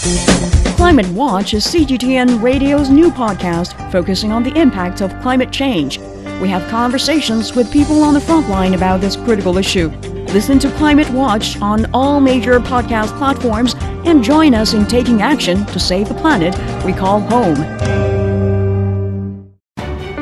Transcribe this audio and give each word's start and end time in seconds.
Climate 0.00 1.08
Watch 1.08 1.52
is 1.52 1.66
CGTN 1.66 2.40
Radio's 2.40 2.88
new 2.88 3.10
podcast 3.10 3.92
focusing 3.92 4.32
on 4.32 4.42
the 4.42 4.58
impact 4.58 5.02
of 5.02 5.12
climate 5.20 5.52
change. 5.52 5.98
We 6.40 6.48
have 6.48 6.66
conversations 6.70 7.54
with 7.54 7.70
people 7.70 8.02
on 8.02 8.14
the 8.14 8.20
front 8.20 8.48
line 8.48 8.72
about 8.72 9.02
this 9.02 9.14
critical 9.14 9.58
issue. 9.58 9.90
Listen 10.32 10.58
to 10.60 10.70
Climate 10.78 11.10
Watch 11.10 11.60
on 11.60 11.84
all 11.92 12.18
major 12.18 12.58
podcast 12.60 13.14
platforms 13.18 13.74
and 14.06 14.24
join 14.24 14.54
us 14.54 14.72
in 14.72 14.86
taking 14.86 15.20
action 15.20 15.66
to 15.66 15.78
save 15.78 16.08
the 16.08 16.14
planet 16.14 16.54
we 16.82 16.94
call 16.94 17.20
home. 17.20 17.56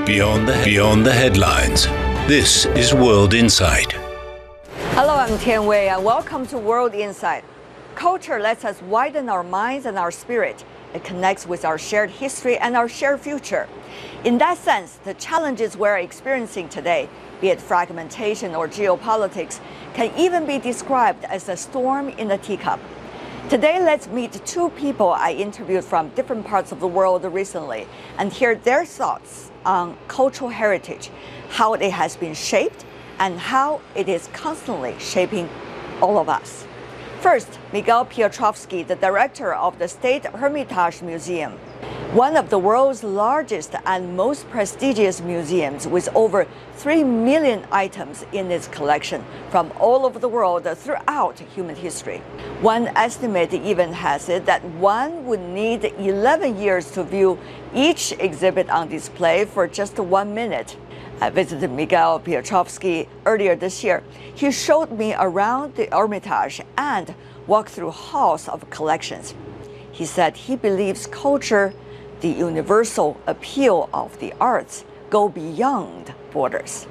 Beyond 0.05 0.49
the, 0.49 0.61
beyond 0.65 1.07
the 1.07 1.13
headlines, 1.13 1.87
this 2.27 2.67
is 2.67 2.93
World 2.93 3.33
Insight. 3.33 3.93
Hello, 4.97 5.15
I'm 5.15 5.39
Tian 5.39 5.67
Wei, 5.67 5.89
and 5.89 6.05
welcome 6.05 6.49
to 6.49 6.59
World 6.59 6.95
Insight. 6.95 7.45
Culture 7.99 8.39
lets 8.39 8.65
us 8.65 8.81
widen 8.83 9.29
our 9.29 9.43
minds 9.43 9.85
and 9.85 9.99
our 9.99 10.13
spirit. 10.13 10.65
It 10.95 11.03
connects 11.03 11.49
with 11.49 11.65
our 11.65 11.77
shared 11.77 12.11
history 12.11 12.57
and 12.57 12.77
our 12.77 12.89
shared 12.89 13.19
future. 13.19 13.67
In 14.23 14.39
that 14.39 14.59
sense, 14.59 15.01
the 15.03 15.15
challenges 15.15 15.77
we're 15.77 15.97
experiencing 15.97 16.69
today, 16.69 17.09
be 17.41 17.49
it 17.49 17.61
fragmentation 17.61 18.55
or 18.55 18.69
geopolitics, 18.69 19.59
can 19.95 20.17
even 20.17 20.47
be 20.47 20.59
described 20.59 21.25
as 21.25 21.49
a 21.49 21.57
storm 21.57 22.11
in 22.11 22.31
a 22.31 22.39
teacup. 22.39 22.79
Today, 23.49 23.83
let's 23.83 24.07
meet 24.07 24.47
two 24.47 24.71
people 24.71 25.09
I 25.09 25.33
interviewed 25.33 25.83
from 25.83 26.11
different 26.11 26.47
parts 26.47 26.71
of 26.71 26.79
the 26.79 26.87
world 26.87 27.25
recently 27.25 27.89
and 28.17 28.33
hear 28.33 28.55
their 28.55 28.85
thoughts 28.85 29.51
on 29.67 29.99
cultural 30.07 30.51
heritage, 30.51 31.11
how 31.49 31.75
it 31.75 31.83
has 31.91 32.17
been 32.17 32.35
shaped, 32.35 32.85
and 33.19 33.41
how 33.41 33.81
it 33.97 34.09
is 34.09 34.29
constantly 34.33 34.95
shaping 35.01 35.49
all 36.01 36.17
of 36.21 36.29
us. 36.29 36.68
First, 37.21 37.59
Mikhail 37.73 38.05
Piotrovsky, 38.05 38.87
the 38.87 38.95
director 38.95 39.53
of 39.53 39.81
the 39.81 39.89
State 39.89 40.25
Hermitage 40.25 41.03
Museum, 41.03 41.55
one 42.13 42.37
of 42.37 42.49
the 42.49 42.61
world's 42.61 43.03
largest 43.03 43.75
and 43.87 44.17
most 44.17 44.49
prestigious 44.51 45.21
museums 45.21 45.89
with 45.89 46.09
over 46.15 46.47
3 46.77 47.03
million 47.03 47.67
items 47.73 48.25
in 48.33 48.53
its 48.53 48.69
collection 48.69 49.25
from 49.51 49.73
all 49.81 50.07
over 50.07 50.21
the 50.21 50.29
world 50.29 50.63
throughout 50.79 51.41
human 51.41 51.75
history. 51.75 52.19
One 52.61 52.87
estimate 52.97 53.53
even 53.53 53.93
has 53.95 54.29
it 54.29 54.47
that 54.47 54.65
one 54.65 55.27
would 55.27 55.41
need 55.41 55.87
11 55.99 56.57
years 56.57 56.89
to 56.93 57.03
view 57.03 57.37
each 57.75 58.13
exhibit 58.13 58.71
on 58.71 58.89
display 58.89 59.45
for 59.45 59.67
just 59.67 59.99
one 59.99 60.35
minute. 60.35 60.77
I 61.21 61.31
visited 61.31 61.73
Mikhail 61.73 62.21
Piotrovsky 62.21 63.09
earlier 63.27 63.57
this 63.57 63.83
year. 63.83 64.05
He 64.37 64.53
showed 64.53 64.93
me 64.93 65.15
around 65.19 65.75
the 65.75 65.89
Hermitage 65.91 66.63
and 66.77 67.13
walked 67.49 67.71
through 67.71 67.91
halls 67.91 68.49
of 68.49 68.71
collections. 68.71 69.35
He 69.91 70.07
said 70.07 70.37
he 70.37 70.55
believes 70.55 71.09
culture, 71.09 71.75
the 72.21 72.29
universal 72.29 73.21
appeal 73.27 73.91
of 73.93 74.17
the 74.21 74.33
arts, 74.41 74.85
go 75.11 75.29
beyond 75.29 76.15
borders. 76.31 76.87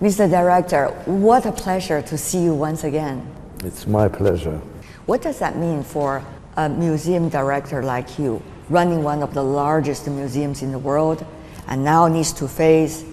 Mr. 0.00 0.30
Director, 0.30 0.88
what 1.04 1.44
a 1.44 1.52
pleasure 1.52 2.00
to 2.00 2.16
see 2.16 2.42
you 2.42 2.54
once 2.54 2.84
again. 2.84 3.26
It's 3.62 3.86
my 3.86 4.08
pleasure. 4.08 4.62
What 5.06 5.20
does 5.20 5.38
that 5.40 5.58
mean 5.58 5.82
for 5.82 6.24
a 6.56 6.66
museum 6.66 7.28
director 7.28 7.82
like 7.82 8.18
you, 8.18 8.42
running 8.70 9.02
one 9.02 9.22
of 9.22 9.34
the 9.34 9.42
largest 9.42 10.08
museums 10.08 10.62
in 10.62 10.72
the 10.72 10.78
world, 10.78 11.26
and 11.68 11.84
now 11.84 12.08
needs 12.08 12.32
to 12.34 12.48
face, 12.48 13.04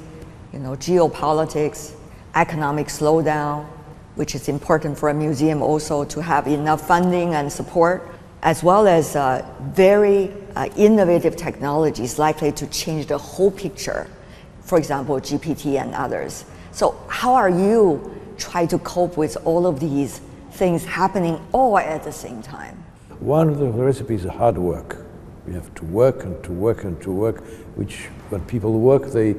you 0.54 0.60
know, 0.60 0.72
geopolitics, 0.72 1.94
economic 2.34 2.88
slowdown, 2.88 3.66
which 4.16 4.36
is 4.36 4.48
important 4.48 4.98
for 4.98 5.10
a 5.10 5.14
museum 5.14 5.62
also 5.62 6.06
to 6.06 6.22
have 6.22 6.48
enough 6.48 6.88
funding 6.88 7.34
and 7.34 7.52
support, 7.52 8.08
as 8.42 8.64
well 8.64 8.88
as 8.88 9.18
uh, 9.18 9.46
very 9.74 10.32
uh, 10.56 10.70
innovative 10.78 11.36
technologies 11.36 12.18
likely 12.18 12.54
to 12.54 12.68
change 12.68 13.08
the 13.08 13.18
whole 13.18 13.52
picture. 13.52 14.08
For 14.62 14.78
example, 14.78 15.16
GPT 15.16 15.82
and 15.82 15.94
others. 15.94 16.46
So, 16.72 16.98
how 17.10 17.34
are 17.34 17.50
you 17.50 18.18
trying 18.38 18.70
to 18.70 18.80
cope 18.80 19.18
with 19.18 19.36
all 19.44 19.68
of 19.68 19.82
these 19.82 20.22
things 20.52 20.86
happening 20.86 21.40
all 21.52 21.78
at 21.78 22.04
the 22.04 22.12
same 22.12 22.42
time? 22.42 22.84
One 23.20 23.50
of 23.50 23.60
the 23.60 23.68
recipes 23.68 24.26
is 24.26 24.32
hard 24.32 24.58
work. 24.58 25.06
We 25.48 25.54
have 25.54 25.74
to 25.76 25.86
work 25.86 26.24
and 26.24 26.44
to 26.44 26.52
work 26.52 26.84
and 26.84 27.02
to 27.02 27.12
work, 27.12 27.44
which 27.76 28.08
when 28.30 28.42
people 28.42 28.80
work, 28.80 29.12
they 29.12 29.36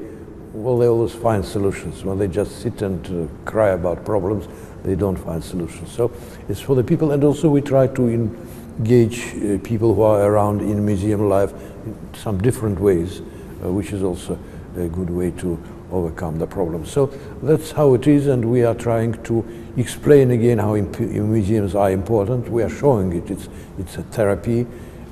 well, 0.53 0.77
they 0.79 0.87
always 0.87 1.15
find 1.15 1.45
solutions. 1.45 2.05
When 2.05 2.19
they 2.19 2.29
just 2.29 2.61
sit 2.61 2.83
and 2.83 3.07
uh, 3.07 3.33
cry 3.45 3.71
about 3.71 4.05
problems, 4.05 4.49
they 4.85 4.95
don't 4.95 5.17
find 5.17 5.43
solutions. 5.43 5.91
So 5.91 6.13
it's 6.49 6.61
for 6.61 6.77
the 6.77 6.85
people, 6.85 7.13
and 7.13 7.25
also 7.25 7.49
we 7.49 7.63
try 7.63 7.87
to 7.87 8.09
engage 8.09 9.35
uh, 9.35 9.59
people 9.63 9.95
who 9.95 10.03
are 10.03 10.23
around 10.23 10.61
in 10.61 10.85
museum 10.85 11.29
life 11.29 11.53
in 11.87 11.97
some 12.15 12.39
different 12.39 12.79
ways, 12.81 13.21
uh, 13.21 13.73
which 13.73 13.93
is 13.93 14.03
also 14.03 14.39
a 14.77 14.89
good 14.89 15.11
way 15.11 15.31
to 15.33 15.59
overcome 15.93 16.39
the 16.39 16.47
problem. 16.47 16.85
So 16.87 17.07
that's 17.43 17.71
how 17.71 17.95
it 17.95 18.07
is, 18.07 18.27
and 18.27 18.45
we 18.45 18.65
are 18.65 18.75
trying 18.75 19.23
to 19.25 19.45
explain 19.77 20.31
again 20.31 20.59
how 20.59 20.75
museums 20.75 21.75
are 21.75 21.91
important. 21.91 22.49
We 22.49 22.63
are 22.63 22.71
showing 22.71 23.13
it. 23.13 23.31
It's 23.31 23.49
it's 23.79 23.97
a 23.99 24.03
therapy. 24.03 24.67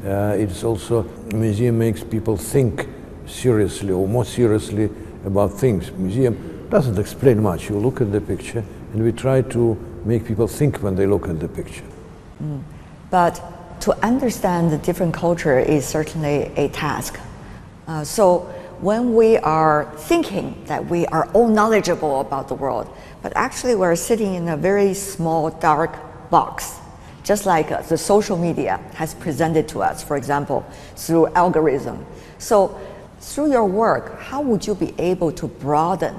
Uh, 0.05 0.35
it's 0.39 0.65
also 0.65 1.03
museum 1.35 1.79
makes 1.79 2.03
people 2.03 2.37
think 2.37 2.89
seriously 3.27 3.93
or 3.93 4.09
more 4.09 4.25
seriously 4.25 4.91
about 5.25 5.53
things. 5.53 5.93
Museum 5.93 6.67
doesn't 6.71 6.99
explain 6.99 7.43
much. 7.43 7.69
You 7.69 7.79
look 7.79 8.01
at 8.01 8.11
the 8.11 8.21
picture, 8.21 8.65
and 8.93 9.03
we 9.03 9.13
try 9.13 9.43
to 9.43 9.77
make 10.05 10.25
people 10.25 10.47
think 10.47 10.79
when 10.79 10.97
they 10.97 11.07
look 11.07 11.29
at 11.29 11.39
the 11.39 11.49
picture. 11.49 11.85
Mm. 12.43 12.63
But 13.11 13.43
to 13.81 13.93
understand 14.05 14.71
the 14.71 14.79
different 14.79 15.15
culture 15.15 15.59
is 15.59 15.85
certainly 15.85 16.53
a 16.57 16.69
task. 16.69 17.19
Uh, 17.87 18.05
so 18.05 18.49
when 18.81 19.15
we 19.15 19.37
are 19.37 19.93
thinking 19.97 20.63
that 20.67 20.87
we 20.87 21.07
are 21.07 21.29
all 21.33 21.49
knowledgeable 21.49 22.21
about 22.21 22.49
the 22.49 22.55
world, 22.55 22.89
but 23.23 23.33
actually 23.37 23.75
we're 23.75 23.95
sitting 23.95 24.35
in 24.35 24.49
a 24.49 24.57
very 24.57 24.95
small, 24.95 25.51
dark 25.51 26.31
box, 26.31 26.77
just 27.23 27.45
like 27.45 27.71
uh, 27.71 27.83
the 27.83 27.99
social 27.99 28.39
media 28.39 28.81
has 28.95 29.13
presented 29.15 29.69
to 29.69 29.83
us, 29.83 30.03
for 30.03 30.17
example, 30.17 30.65
through 30.97 31.27
algorithm. 31.35 32.07
So 32.39 32.81
through 33.21 33.53
your 33.53 33.67
work, 33.67 34.19
how 34.19 34.41
would 34.41 34.67
you 34.67 34.75
be 34.75 34.95
able 34.99 35.31
to 35.33 35.47
broaden 35.47 36.17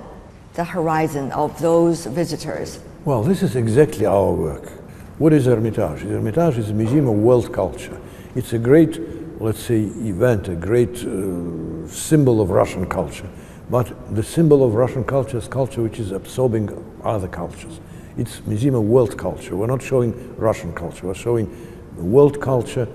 the 0.53 0.63
horizon 0.63 1.31
of 1.31 1.59
those 1.59 2.05
visitors? 2.05 2.79
Well, 3.05 3.23
this 3.23 3.41
is 3.41 3.55
exactly 3.55 4.05
our 4.05 4.31
work. 4.31 4.69
What 5.17 5.33
is 5.33 5.45
Hermitage? 5.45 6.01
Hermitage 6.01 6.59
is 6.59 6.69
a 6.69 6.73
museum 6.73 7.07
of 7.07 7.15
world 7.15 7.51
culture. 7.51 7.99
It's 8.35 8.53
a 8.53 8.59
great 8.59 8.99
let's 9.41 9.59
say, 9.59 9.81
event, 9.81 10.47
a 10.47 10.55
great 10.55 11.03
uh, 11.03 11.87
symbol 11.87 12.41
of 12.41 12.51
Russian 12.51 12.85
culture. 12.87 13.29
But 13.69 14.15
the 14.15 14.23
symbol 14.23 14.63
of 14.63 14.75
Russian 14.75 15.03
culture 15.03 15.37
is 15.37 15.47
culture 15.47 15.81
which 15.81 15.99
is 15.99 16.11
absorbing 16.11 16.69
other 17.03 17.27
cultures. 17.27 17.79
It's 18.17 18.45
Museum 18.45 18.75
of 18.75 18.83
World 18.83 19.17
Culture. 19.17 19.55
We're 19.55 19.67
not 19.67 19.81
showing 19.81 20.35
Russian 20.37 20.73
culture, 20.73 21.07
we're 21.07 21.13
showing 21.15 21.49
world 21.95 22.41
culture 22.41 22.87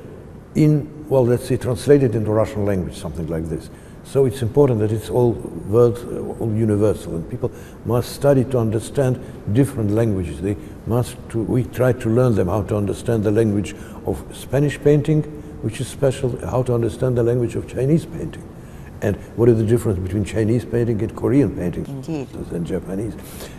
in, 0.55 1.09
well, 1.09 1.25
let's 1.25 1.47
say, 1.47 1.57
translated 1.57 2.15
into 2.15 2.31
Russian 2.31 2.65
language, 2.65 2.97
something 2.97 3.27
like 3.27 3.45
this. 3.49 3.71
So 4.05 4.25
it's 4.25 4.41
important 4.41 4.79
that 4.81 4.93
it's 4.93 5.11
all 5.11 5.33
world, 5.33 5.99
all 6.39 6.55
universal, 6.55 7.17
and 7.17 7.29
people 7.29 7.51
must 7.85 8.13
study 8.13 8.45
to 8.45 8.59
understand 8.59 9.19
different 9.53 9.91
languages. 9.91 10.41
They 10.41 10.57
must. 10.87 11.17
To, 11.31 11.43
we 11.43 11.65
try 11.65 11.93
to 11.93 12.09
learn 12.09 12.37
them 12.37 12.47
how 12.47 12.63
to 12.63 12.77
understand 12.77 13.25
the 13.25 13.33
language 13.33 13.75
of 14.07 14.25
Spanish 14.33 14.81
painting, 14.81 15.36
which 15.63 15.81
is 15.81 15.89
special, 15.89 16.39
how 16.47 16.63
to 16.63 16.75
understand 16.75 17.17
the 17.17 17.23
language 17.23 17.55
of 17.55 17.69
Chinese 17.69 18.07
painting. 18.07 18.43
And 19.03 19.17
what 19.37 19.49
is 19.49 19.59
the 19.59 19.65
difference 19.65 19.99
between 19.99 20.25
Chinese 20.25 20.65
painting 20.65 21.03
and 21.03 21.15
Korean 21.15 21.55
painting 21.55 21.87
Indeed. 21.87 22.29
and 22.53 22.67
Japanese? 22.67 23.15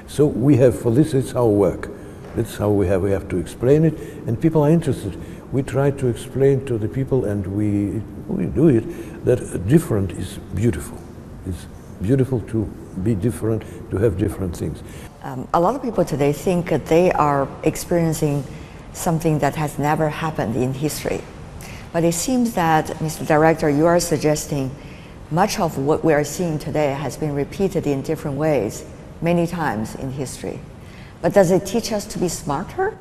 So 0.07 0.25
we 0.25 0.57
have, 0.57 0.79
for 0.79 0.91
this, 0.91 1.13
it's 1.13 1.35
our 1.35 1.47
work. 1.47 1.89
That's 2.35 2.57
how 2.57 2.69
we 2.69 2.88
have, 2.88 3.01
we 3.01 3.11
have 3.11 3.27
to 3.29 3.38
explain 3.38 3.83
it, 3.85 3.97
and 4.27 4.39
people 4.39 4.63
are 4.63 4.69
interested. 4.69 5.17
We 5.51 5.63
try 5.63 5.91
to 5.91 6.07
explain 6.07 6.65
to 6.65 6.77
the 6.77 6.88
people, 6.88 7.25
and 7.25 7.45
we, 7.47 8.01
we 8.27 8.45
do 8.47 8.67
it, 8.67 9.25
that 9.25 9.67
different 9.67 10.11
is 10.11 10.38
beautiful. 10.53 10.97
It's 11.45 11.67
beautiful 12.01 12.41
to 12.41 12.65
be 13.03 13.15
different, 13.15 13.63
to 13.91 13.97
have 13.97 14.17
different 14.17 14.55
things. 14.55 14.83
Um, 15.23 15.47
a 15.53 15.59
lot 15.59 15.75
of 15.75 15.81
people 15.81 16.05
today 16.05 16.33
think 16.33 16.69
that 16.69 16.85
they 16.85 17.11
are 17.11 17.47
experiencing 17.63 18.44
something 18.94 19.39
that 19.39 19.55
has 19.55 19.77
never 19.79 20.09
happened 20.09 20.55
in 20.55 20.73
history. 20.73 21.21
But 21.93 22.03
it 22.03 22.13
seems 22.13 22.53
that, 22.55 22.87
Mr. 22.99 23.25
Director, 23.25 23.69
you 23.69 23.85
are 23.85 23.99
suggesting 23.99 24.71
much 25.31 25.59
of 25.59 25.77
what 25.77 26.03
we 26.03 26.13
are 26.13 26.23
seeing 26.23 26.59
today 26.59 26.93
has 26.93 27.17
been 27.17 27.33
repeated 27.33 27.87
in 27.87 28.01
different 28.01 28.37
ways 28.37 28.85
many 29.21 29.47
times 29.47 29.95
in 29.95 30.11
history. 30.11 30.59
But 31.21 31.33
does 31.33 31.51
it 31.51 31.65
teach 31.65 31.91
us 31.91 32.05
to 32.07 32.19
be 32.19 32.29
smarter? 32.29 32.97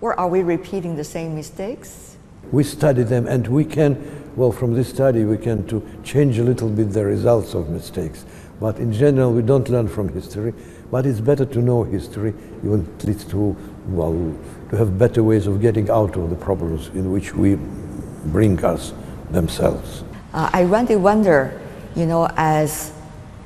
Or 0.00 0.18
are 0.18 0.28
we 0.28 0.42
repeating 0.42 0.96
the 0.96 1.04
same 1.04 1.34
mistakes? 1.34 2.16
We 2.52 2.64
study 2.64 3.02
them 3.02 3.26
and 3.26 3.46
we 3.48 3.64
can, 3.64 4.32
well, 4.36 4.52
from 4.52 4.74
this 4.74 4.88
study, 4.88 5.24
we 5.24 5.36
can 5.36 5.66
to 5.68 5.86
change 6.04 6.38
a 6.38 6.44
little 6.44 6.70
bit 6.70 6.92
the 6.92 7.04
results 7.04 7.54
of 7.54 7.68
mistakes. 7.68 8.24
But 8.60 8.78
in 8.78 8.92
general, 8.92 9.32
we 9.32 9.42
don't 9.42 9.68
learn 9.68 9.88
from 9.88 10.08
history. 10.08 10.54
But 10.90 11.04
it's 11.04 11.20
better 11.20 11.44
to 11.44 11.58
know 11.60 11.82
history, 11.82 12.32
even 12.58 12.88
at 12.98 13.04
least 13.04 13.30
to, 13.30 13.56
well, 13.88 14.34
to 14.70 14.76
have 14.76 14.98
better 14.98 15.22
ways 15.22 15.46
of 15.46 15.60
getting 15.60 15.90
out 15.90 16.16
of 16.16 16.30
the 16.30 16.36
problems 16.36 16.88
in 16.88 17.12
which 17.12 17.34
we 17.34 17.58
bring 18.32 18.64
us 18.64 18.92
themselves. 19.30 20.04
Uh, 20.32 20.50
I 20.52 20.62
really 20.62 20.96
wonder, 20.96 21.60
you 21.96 22.06
know, 22.06 22.28
as 22.36 22.92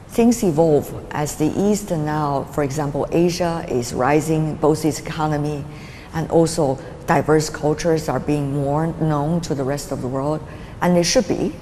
things 0.08 0.42
evolve, 0.42 0.92
as 1.12 1.36
the 1.36 1.52
East 1.56 1.90
now, 1.90 2.44
for 2.52 2.64
example, 2.64 3.06
Asia 3.12 3.64
is 3.68 3.94
rising, 3.94 4.56
both 4.56 4.84
its 4.84 5.00
economy 5.00 5.64
and 6.14 6.30
also 6.30 6.78
diverse 7.06 7.50
cultures 7.50 8.08
are 8.08 8.20
being 8.20 8.52
more 8.52 8.88
known 9.00 9.40
to 9.40 9.54
the 9.54 9.64
rest 9.64 9.92
of 9.92 10.02
the 10.02 10.08
world, 10.08 10.40
and 10.80 10.96
they 10.96 11.02
should 11.02 11.26
be. 11.26 11.54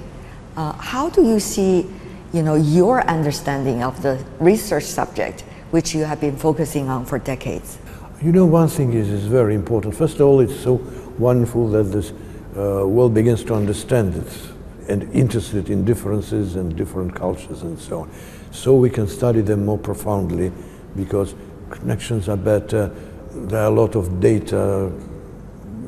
Uh, 0.57 0.73
how 0.73 1.09
do 1.09 1.23
you 1.23 1.39
see, 1.39 1.87
you 2.33 2.43
know, 2.43 2.55
your 2.55 3.01
understanding 3.07 3.83
of 3.83 4.01
the 4.01 4.23
research 4.39 4.83
subject, 4.83 5.41
which 5.71 5.95
you 5.95 6.03
have 6.03 6.19
been 6.19 6.35
focusing 6.35 6.89
on 6.89 7.05
for 7.05 7.17
decades? 7.17 7.77
You 8.21 8.31
know, 8.31 8.45
one 8.45 8.67
thing 8.67 8.93
is, 8.93 9.09
is 9.09 9.25
very 9.25 9.55
important. 9.55 9.95
First 9.95 10.15
of 10.15 10.21
all, 10.21 10.41
it's 10.41 10.59
so 10.59 10.75
wonderful 11.17 11.69
that 11.69 11.83
this 11.83 12.11
uh, 12.57 12.85
world 12.85 13.13
begins 13.13 13.43
to 13.45 13.53
understand 13.53 14.15
it 14.15 14.89
and 14.89 15.03
interested 15.13 15.69
in 15.69 15.85
differences 15.85 16.55
and 16.55 16.75
different 16.75 17.15
cultures 17.15 17.61
and 17.61 17.79
so 17.79 18.01
on. 18.01 18.11
So 18.51 18.75
we 18.75 18.89
can 18.89 19.07
study 19.07 19.41
them 19.41 19.65
more 19.65 19.77
profoundly 19.77 20.51
because 20.95 21.35
connections 21.69 22.27
are 22.27 22.37
better. 22.37 22.91
There 23.31 23.61
are 23.61 23.67
a 23.67 23.75
lot 23.75 23.95
of 23.95 24.19
data. 24.19 24.91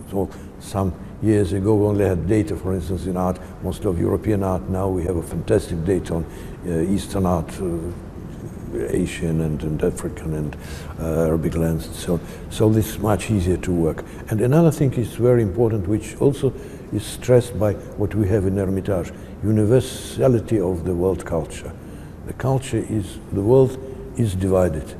So 0.09 0.29
some 0.59 0.93
years 1.21 1.53
ago 1.53 1.75
we 1.75 1.85
only 1.87 2.05
had 2.05 2.27
data, 2.27 2.55
for 2.55 2.73
instance, 2.73 3.05
in 3.05 3.17
art, 3.17 3.39
most 3.63 3.85
of 3.85 3.99
European 3.99 4.43
art. 4.43 4.69
Now 4.69 4.87
we 4.87 5.03
have 5.03 5.17
a 5.17 5.23
fantastic 5.23 5.83
data 5.83 6.15
on 6.15 6.25
uh, 6.65 6.79
Eastern 6.81 7.25
art, 7.25 7.49
uh, 7.61 7.77
Asian 8.75 9.41
and, 9.41 9.61
and, 9.63 9.83
African 9.83 10.33
and 10.33 10.57
uh, 10.99 11.25
Arabic 11.27 11.55
lands 11.55 11.87
and 11.87 11.95
so 11.95 12.13
on. 12.13 12.21
So 12.49 12.69
this 12.69 12.89
is 12.89 12.99
much 12.99 13.29
easier 13.31 13.57
to 13.57 13.71
work. 13.71 14.03
And 14.29 14.41
another 14.41 14.71
thing 14.71 14.93
is 14.93 15.15
very 15.15 15.41
important, 15.43 15.87
which 15.87 16.15
also 16.17 16.53
is 16.91 17.05
stressed 17.05 17.59
by 17.59 17.73
what 17.73 18.13
we 18.15 18.27
have 18.27 18.45
in 18.45 18.57
Hermitage, 18.57 19.11
universality 19.43 20.59
of 20.59 20.85
the 20.85 20.93
world 20.93 21.25
culture. 21.25 21.73
The 22.27 22.33
culture 22.33 22.85
is, 22.89 23.19
the 23.31 23.41
world 23.41 23.77
is 24.17 24.35
divided. 24.35 24.95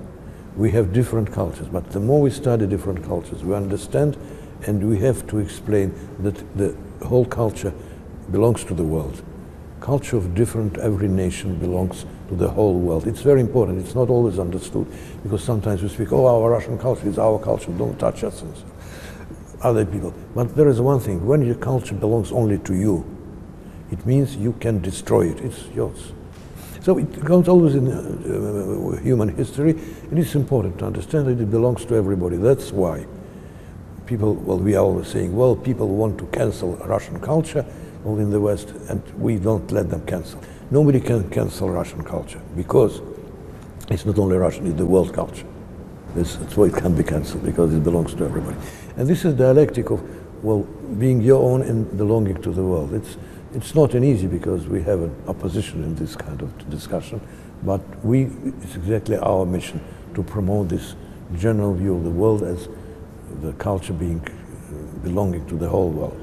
We 0.56 0.72
have 0.72 0.94
different 0.94 1.32
cultures, 1.32 1.68
but 1.68 1.92
the 1.92 2.00
more 2.00 2.22
we 2.22 2.30
study 2.30 2.68
different 2.68 3.04
cultures, 3.04 3.44
we 3.44 3.56
understand 3.56 4.18
and 4.66 4.88
we 4.88 5.00
have 5.00 5.28
to 5.28 5.40
explain 5.40 5.94
that 6.20 6.36
the 6.58 6.76
whole 7.06 7.26
culture 7.26 7.74
belongs 8.32 8.64
to 8.66 8.74
the 8.74 8.84
world. 8.84 9.22
Culture 9.84 10.16
of 10.16 10.34
different, 10.34 10.78
every 10.78 11.10
nation 11.10 11.60
belongs 11.60 12.06
to 12.30 12.36
the 12.36 12.48
whole 12.48 12.80
world. 12.80 13.06
It's 13.06 13.20
very 13.22 13.42
important. 13.42 13.80
It's 13.80 13.96
not 13.96 14.10
always 14.10 14.40
understood 14.40 14.88
because 15.24 15.44
sometimes 15.44 15.84
we 15.84 15.90
speak, 15.90 16.14
oh, 16.14 16.26
our 16.26 16.50
Russian 16.50 16.78
culture 16.78 17.06
is 17.06 17.20
our 17.20 17.38
culture, 17.38 17.70
don't 17.74 18.00
touch 18.00 18.24
us. 18.24 18.42
And 18.44 18.54
other 19.60 19.86
people. 19.86 20.14
But 20.34 20.56
there 20.56 20.70
is 20.70 20.80
one 20.80 21.02
thing 21.02 21.26
when 21.26 21.42
your 21.42 21.56
culture 21.56 21.96
belongs 21.96 22.32
only 22.32 22.60
to 22.60 22.74
you, 22.74 23.04
it 23.92 24.06
means 24.06 24.38
you 24.38 24.54
can 24.54 24.82
destroy 24.82 25.28
it, 25.28 25.42
it's 25.42 25.68
yours. 25.76 26.14
So 26.82 26.98
it 26.98 27.26
comes 27.26 27.50
always 27.50 27.76
in 27.76 27.92
uh, 27.92 28.96
uh, 28.96 29.02
human 29.02 29.36
history, 29.36 29.78
it's 30.14 30.36
important 30.36 30.80
to 30.80 30.86
understand 30.86 31.28
that 31.28 31.42
it 31.42 31.52
belongs 31.52 31.84
to 31.88 31.96
everybody. 31.96 32.38
That's 32.38 32.72
why 32.72 33.06
people, 34.06 34.36
well, 34.36 34.60
we 34.60 34.76
are 34.76 34.84
always 34.86 35.10
saying, 35.10 35.36
well, 35.36 35.58
people 35.58 35.90
want 35.90 36.18
to 36.20 36.26
cancel 36.28 36.78
Russian 36.78 37.20
culture, 37.20 37.66
all 38.06 38.20
in 38.20 38.30
the 38.30 38.40
West, 38.40 38.70
and 38.90 39.02
we 39.20 39.38
don't 39.38 39.72
let 39.72 39.90
them 39.90 40.06
cancel. 40.06 40.42
Nobody 40.72 41.00
can 41.00 41.30
cancel 41.30 41.70
Russian 41.70 42.04
culture 42.04 42.42
because 42.56 43.02
it's 43.90 44.06
not 44.06 44.18
only 44.18 44.38
Russian, 44.38 44.68
it's 44.68 44.78
the 44.78 44.86
world 44.86 45.14
culture. 45.14 45.46
That's, 46.16 46.36
why 46.56 46.66
it 46.66 46.76
can't 46.76 46.96
be 46.96 47.04
cancelled 47.04 47.44
because 47.44 47.74
it 47.74 47.84
belongs 47.84 48.14
to 48.16 48.26
everybody. 48.26 48.58
And 48.98 49.08
this 49.08 49.26
is 49.26 49.34
dialectic 49.34 49.90
of, 49.90 50.02
well, 50.44 50.64
being 51.00 51.22
your 51.22 51.42
own 51.42 51.64
and 51.64 51.98
belonging 51.98 52.42
to 52.44 52.52
the 52.52 52.64
world. 52.64 52.94
It's, 52.94 53.18
it's 53.54 53.74
not 53.74 53.94
an 53.96 54.04
easy 54.04 54.28
because 54.28 54.68
we 54.68 54.82
have 54.84 55.02
an 55.02 55.16
opposition 55.28 55.84
in 55.84 55.96
this 55.96 56.16
kind 56.16 56.42
of 56.42 56.70
discussion, 56.70 57.20
but 57.64 57.82
we, 58.06 58.26
it's 58.62 58.76
exactly 58.76 59.18
our 59.18 59.46
mission 59.46 59.82
to 60.14 60.24
promote 60.24 60.70
this 60.70 60.96
general 61.36 61.74
view 61.74 61.96
of 61.96 62.04
the 62.04 62.12
world 62.12 62.44
as 62.44 62.68
the 63.42 63.54
culture 63.54 63.94
being 63.94 64.22
uh, 64.22 65.00
belonging 65.00 65.46
to 65.48 65.56
the 65.56 65.68
whole 65.68 65.90
world. 65.90 66.23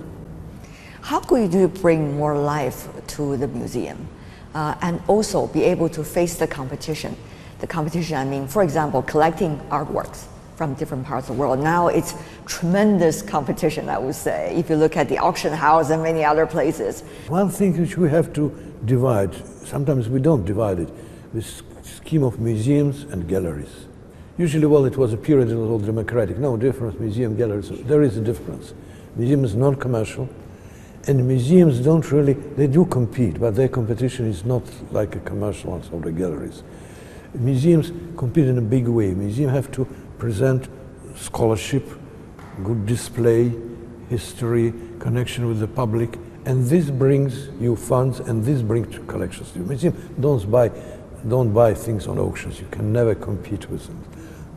How 1.03 1.19
could 1.19 1.53
you 1.53 1.69
bring 1.69 2.17
more 2.17 2.39
life 2.39 2.89
to 3.09 3.37
the 3.37 3.49
museum 3.49 4.07
uh, 4.55 4.75
and 4.83 5.01
also 5.09 5.47
be 5.47 5.63
able 5.65 5.89
to 5.89 6.05
face 6.05 6.37
the 6.37 6.47
competition? 6.47 7.17
The 7.61 7.67
competition, 7.67 8.17
I 8.17 8.25
mean, 8.25 8.47
for 8.47 8.63
example, 8.63 9.03
collecting 9.03 9.59
artworks 9.71 10.27
from 10.57 10.75
different 10.75 11.07
parts 11.07 11.31
of 11.31 11.37
the 11.37 11.41
world. 11.41 11.59
Now 11.59 11.89
it's 11.89 12.15
tremendous 12.45 13.23
competition, 13.23 13.89
I 13.89 13.99
would 13.99 14.15
say, 14.15 14.55
if 14.57 14.69
you 14.69 14.77
look 14.77 14.97
at 14.97 15.09
the 15.09 15.19
auction 15.19 15.53
house 15.55 15.91
and 15.91 16.03
many 16.03 16.23
other 16.23 16.47
places. 16.47 17.01
One 17.29 17.49
thing 17.49 17.81
which 17.81 17.97
we 17.97 18.11
have 18.11 18.33
to 18.35 18.53
divide, 18.85 19.35
sometimes 19.67 20.09
we 20.09 20.21
don't 20.21 20.45
divide 20.45 20.81
it, 20.81 20.91
this 21.33 21.63
scheme 21.83 22.23
of 22.23 22.39
museums 22.41 23.05
and 23.05 23.27
galleries. 23.27 23.87
Usually, 24.37 24.67
well, 24.67 24.85
it 24.85 24.97
was 24.97 25.13
a 25.13 25.17
period 25.17 25.51
it 25.51 25.57
was 25.57 25.71
all 25.71 25.79
democratic. 25.79 26.39
No 26.39 26.57
difference, 26.57 26.99
museum, 27.01 27.37
galleries, 27.37 27.71
there 27.85 28.03
is 28.03 28.17
a 28.17 28.21
difference. 28.21 28.75
Museum 29.17 29.45
is 29.45 29.55
non-commercial, 29.55 30.29
and 31.07 31.27
museums 31.27 31.81
don't 31.81 32.11
really, 32.13 32.35
they 32.35 32.67
do 32.67 32.85
compete, 32.85 33.41
but 33.41 33.55
their 33.55 33.69
competition 33.69 34.27
is 34.27 34.45
not 34.45 34.63
like 34.93 35.17
a 35.17 35.21
commercial 35.21 35.73
one 35.73 35.81
of 35.81 36.03
the 36.03 36.13
galleries. 36.13 36.63
Museums 37.35 37.93
compete 38.17 38.47
in 38.47 38.59
a 38.59 38.63
big 38.63 38.87
way. 38.87 39.15
Museums 39.15 39.53
have 39.53 39.71
to 39.73 39.85
present 40.19 40.69
scholarship, 41.17 41.89
good 42.63 42.85
display, 42.87 43.53
history, 44.09 44.75
connection 44.99 45.47
with 45.47 45.61
the 45.61 45.69
public, 45.69 46.19
and 46.45 46.67
this 46.67 46.91
brings 46.91 47.49
you 47.61 47.77
funds 47.77 48.21
and 48.21 48.45
this 48.45 48.63
brings 48.63 48.99
collections 49.07 49.53
to 49.53 49.61
you. 49.61 49.65
Museum 49.65 50.15
don't 50.21 50.51
buy, 50.51 50.71
don't 51.29 51.53
buy 51.53 51.73
things 51.73 52.07
on 52.07 52.19
auctions. 52.19 52.61
You 52.61 52.67
can 52.71 52.93
never 52.93 53.15
compete 53.15 53.71
with 53.71 53.87
them. 53.87 54.05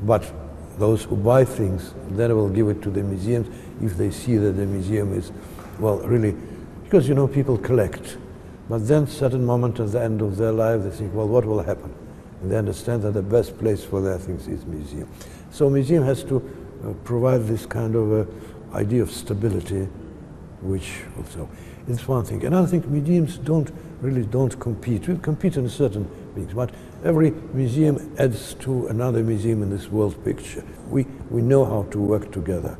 But 0.04 0.32
those 0.78 1.04
who 1.04 1.16
buy 1.16 1.46
things, 1.46 1.94
then 2.10 2.36
will 2.36 2.50
give 2.50 2.68
it 2.70 2.82
to 2.82 2.90
the 2.90 3.04
museums 3.04 3.48
if 3.82 3.96
they 3.98 4.12
see 4.12 4.38
that 4.38 4.54
the 4.54 4.66
museum 4.66 5.14
is, 5.14 5.32
well, 5.80 6.00
really, 6.00 6.36
because 6.84 7.08
you 7.08 7.16
know 7.16 7.28
people 7.28 7.58
collect. 7.58 8.18
But 8.70 8.88
then 8.88 9.08
certain 9.08 9.46
moment 9.46 9.80
at 9.80 9.92
the 9.92 10.02
end 10.02 10.22
of 10.22 10.38
their 10.38 10.52
life, 10.52 10.84
they 10.84 10.90
think, 10.90 11.14
well, 11.14 11.28
what 11.28 11.46
will 11.46 11.62
happen? 11.62 11.94
And 12.42 12.52
they 12.52 12.58
understand 12.58 13.04
that 13.04 13.12
the 13.12 13.22
best 13.22 13.58
place 13.58 13.84
for 13.84 14.02
their 14.02 14.18
things 14.18 14.48
is 14.48 14.66
museum. 14.66 15.10
So 15.52 15.70
museum 15.70 16.04
has 16.04 16.24
to 16.26 16.38
uh, 16.38 16.94
provide 17.04 17.46
this 17.46 17.66
kind 17.66 17.96
of 17.96 18.12
uh, 18.12 18.76
idea 18.76 19.02
of 19.02 19.12
stability, 19.12 19.88
which 20.62 21.02
also 21.18 21.50
is 21.88 22.08
one 22.08 22.26
thing. 22.26 22.46
Another 22.46 22.68
thing, 22.68 22.84
museums 22.92 23.38
don't 23.38 23.72
really 24.02 24.26
don't 24.26 24.58
compete. 24.60 25.08
We 25.08 25.18
compete 25.18 25.58
in 25.58 25.70
certain 25.70 26.06
things, 26.36 26.54
but 26.54 26.72
every 27.04 27.32
museum 27.54 28.14
adds 28.18 28.54
to 28.56 28.88
another 28.88 29.24
museum 29.24 29.64
in 29.64 29.70
this 29.70 29.90
world 29.90 30.24
picture. 30.24 30.64
We, 30.90 31.06
we 31.30 31.42
know 31.42 31.66
how 31.66 31.84
to 31.92 32.00
work 32.00 32.32
together. 32.32 32.78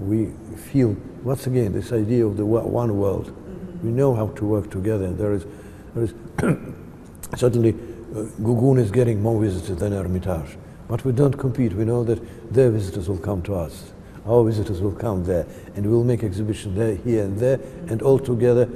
We 0.00 0.32
feel, 0.56 0.96
once 1.22 1.46
again, 1.46 1.72
this 1.72 1.92
idea 1.92 2.26
of 2.26 2.36
the 2.36 2.44
one 2.44 2.98
world. 2.98 3.34
We 3.82 3.90
know 3.90 4.14
how 4.14 4.28
to 4.28 4.44
work 4.44 4.70
together. 4.70 5.04
And 5.04 5.18
there 5.18 5.32
is, 5.32 5.46
there 5.94 6.04
is 6.04 6.14
certainly, 7.38 7.74
uh, 8.14 8.22
Guggenheim 8.42 8.78
is 8.78 8.90
getting 8.90 9.22
more 9.22 9.40
visitors 9.40 9.78
than 9.78 9.92
Hermitage. 9.92 10.56
But 10.88 11.04
we 11.04 11.12
don't 11.12 11.36
compete. 11.36 11.72
We 11.72 11.84
know 11.84 12.04
that 12.04 12.52
their 12.52 12.70
visitors 12.70 13.08
will 13.08 13.18
come 13.18 13.42
to 13.42 13.54
us. 13.54 13.92
Our 14.26 14.44
visitors 14.44 14.80
will 14.80 14.92
come 14.92 15.24
there. 15.24 15.46
And 15.74 15.90
we'll 15.90 16.04
make 16.04 16.22
exhibitions 16.22 16.76
there, 16.76 16.96
here 16.96 17.24
and 17.24 17.38
there. 17.38 17.60
And 17.88 18.02
all 18.02 18.18
together, 18.18 18.68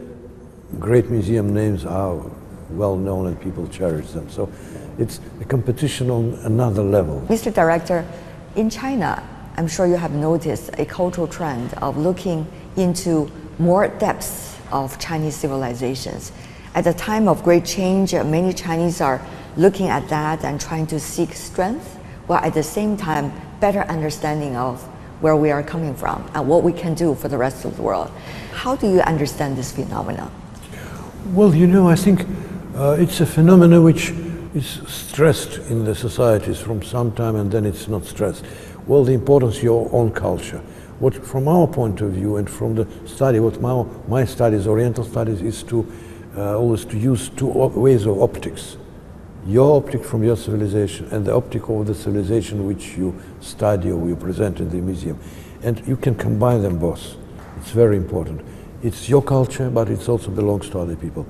great 0.78 1.10
museum 1.10 1.52
names 1.52 1.84
are 1.84 2.20
well 2.70 2.96
known 2.96 3.26
and 3.26 3.40
people 3.40 3.66
cherish 3.68 4.10
them. 4.10 4.28
So 4.30 4.50
it's 4.98 5.20
a 5.40 5.44
competition 5.44 6.10
on 6.10 6.34
another 6.44 6.82
level. 6.82 7.20
Mr. 7.28 7.52
Director, 7.52 8.06
in 8.56 8.70
China, 8.70 9.22
I'm 9.60 9.68
sure 9.68 9.86
you 9.86 9.96
have 9.96 10.12
noticed 10.12 10.70
a 10.78 10.86
cultural 10.86 11.26
trend 11.26 11.74
of 11.82 11.98
looking 11.98 12.46
into 12.78 13.30
more 13.58 13.88
depths 13.88 14.56
of 14.72 14.98
Chinese 14.98 15.36
civilizations. 15.36 16.32
At 16.74 16.86
a 16.86 16.94
time 16.94 17.28
of 17.28 17.42
great 17.42 17.66
change, 17.66 18.14
many 18.14 18.54
Chinese 18.54 19.02
are 19.02 19.20
looking 19.58 19.88
at 19.88 20.08
that 20.08 20.46
and 20.46 20.58
trying 20.58 20.86
to 20.86 20.98
seek 20.98 21.34
strength 21.34 21.98
while 22.26 22.42
at 22.42 22.54
the 22.54 22.62
same 22.62 22.96
time 22.96 23.34
better 23.60 23.80
understanding 23.80 24.56
of 24.56 24.80
where 25.20 25.36
we 25.36 25.50
are 25.50 25.62
coming 25.62 25.94
from 25.94 26.26
and 26.32 26.48
what 26.48 26.62
we 26.62 26.72
can 26.72 26.94
do 26.94 27.14
for 27.14 27.28
the 27.28 27.36
rest 27.36 27.66
of 27.66 27.76
the 27.76 27.82
world. 27.82 28.10
How 28.52 28.76
do 28.76 28.90
you 28.90 29.02
understand 29.02 29.58
this 29.58 29.72
phenomenon? 29.72 30.32
Well, 31.34 31.54
you 31.54 31.66
know, 31.66 31.86
I 31.86 31.96
think 31.96 32.24
uh, 32.74 32.96
it's 32.98 33.20
a 33.20 33.26
phenomenon 33.26 33.84
which 33.84 34.14
is 34.54 34.80
stressed 34.88 35.58
in 35.70 35.84
the 35.84 35.94
societies 35.94 36.58
from 36.58 36.82
some 36.82 37.12
time 37.12 37.36
and 37.36 37.52
then 37.52 37.66
it's 37.66 37.88
not 37.88 38.06
stressed. 38.06 38.44
Well, 38.86 39.04
the 39.04 39.12
importance 39.12 39.58
of 39.58 39.62
your 39.62 39.88
own 39.92 40.10
culture. 40.10 40.58
What, 40.98 41.14
from 41.14 41.48
our 41.48 41.66
point 41.66 42.00
of 42.00 42.12
view 42.12 42.36
and 42.36 42.48
from 42.48 42.74
the 42.74 42.86
study, 43.06 43.40
what 43.40 43.60
my, 43.60 43.84
my 44.08 44.24
studies, 44.24 44.66
Oriental 44.66 45.04
studies, 45.04 45.40
is 45.40 45.62
to 45.64 45.90
uh, 46.36 46.58
always 46.58 46.84
to 46.86 46.98
use 46.98 47.28
two 47.30 47.46
ways 47.46 48.06
of 48.06 48.20
optics 48.22 48.76
your 49.46 49.78
optic 49.78 50.04
from 50.04 50.22
your 50.22 50.36
civilization 50.36 51.06
and 51.10 51.24
the 51.24 51.34
optic 51.34 51.68
of 51.68 51.86
the 51.86 51.94
civilization 51.94 52.66
which 52.66 52.96
you 52.96 53.18
study 53.40 53.90
or 53.90 54.06
you 54.06 54.14
present 54.14 54.60
in 54.60 54.68
the 54.68 54.76
museum. 54.76 55.18
And 55.62 55.86
you 55.86 55.96
can 55.96 56.14
combine 56.14 56.62
them 56.62 56.78
both. 56.78 57.16
It's 57.58 57.70
very 57.70 57.96
important. 57.96 58.42
It's 58.82 59.08
your 59.08 59.22
culture, 59.22 59.70
but 59.70 59.88
it 59.88 60.06
also 60.08 60.30
belongs 60.30 60.68
to 60.70 60.80
other 60.80 60.96
people. 60.96 61.26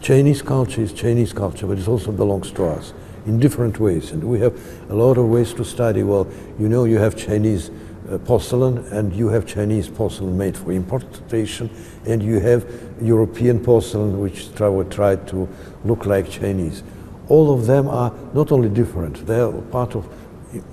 Chinese 0.00 0.42
culture 0.42 0.82
is 0.82 0.92
Chinese 0.92 1.32
culture, 1.32 1.66
but 1.66 1.78
it 1.78 1.88
also 1.88 2.12
belongs 2.12 2.50
to 2.52 2.64
us 2.64 2.92
in 3.26 3.40
different 3.40 3.80
ways. 3.80 4.12
And 4.12 4.22
we 4.24 4.40
have 4.40 4.58
a 4.90 4.94
lot 4.94 5.18
of 5.18 5.28
ways 5.28 5.52
to 5.54 5.64
study. 5.64 6.02
Well, 6.02 6.26
you 6.58 6.68
know, 6.68 6.84
you 6.84 6.98
have 6.98 7.16
Chinese 7.16 7.70
uh, 8.10 8.18
porcelain 8.18 8.78
and 8.92 9.14
you 9.14 9.28
have 9.28 9.46
Chinese 9.46 9.88
porcelain 9.88 10.36
made 10.36 10.56
for 10.56 10.72
importation 10.72 11.70
and 12.06 12.22
you 12.22 12.38
have 12.40 12.66
European 13.00 13.58
porcelain 13.58 14.20
which 14.20 14.54
try, 14.54 14.82
try 14.84 15.16
to 15.16 15.48
look 15.84 16.06
like 16.06 16.28
Chinese. 16.28 16.82
All 17.28 17.52
of 17.52 17.66
them 17.66 17.88
are 17.88 18.12
not 18.34 18.52
only 18.52 18.68
different, 18.68 19.26
they 19.26 19.40
are 19.40 19.52
part 19.52 19.94
of 19.94 20.06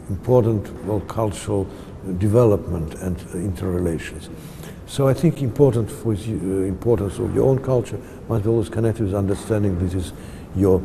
important 0.10 0.70
well, 0.86 1.00
cultural 1.02 1.68
development 2.18 2.96
and 2.96 3.18
interrelations. 3.34 4.30
So 4.88 5.08
I 5.08 5.14
think 5.14 5.42
important 5.42 5.90
for 5.90 6.14
the 6.14 6.34
uh, 6.34 6.68
importance 6.68 7.18
of 7.18 7.34
your 7.34 7.48
own 7.48 7.60
culture 7.60 7.98
must 8.28 8.44
be 8.44 8.50
always 8.50 8.68
connected 8.68 9.06
with 9.06 9.16
understanding 9.16 9.80
this 9.80 9.94
is 9.94 10.14
your 10.56 10.82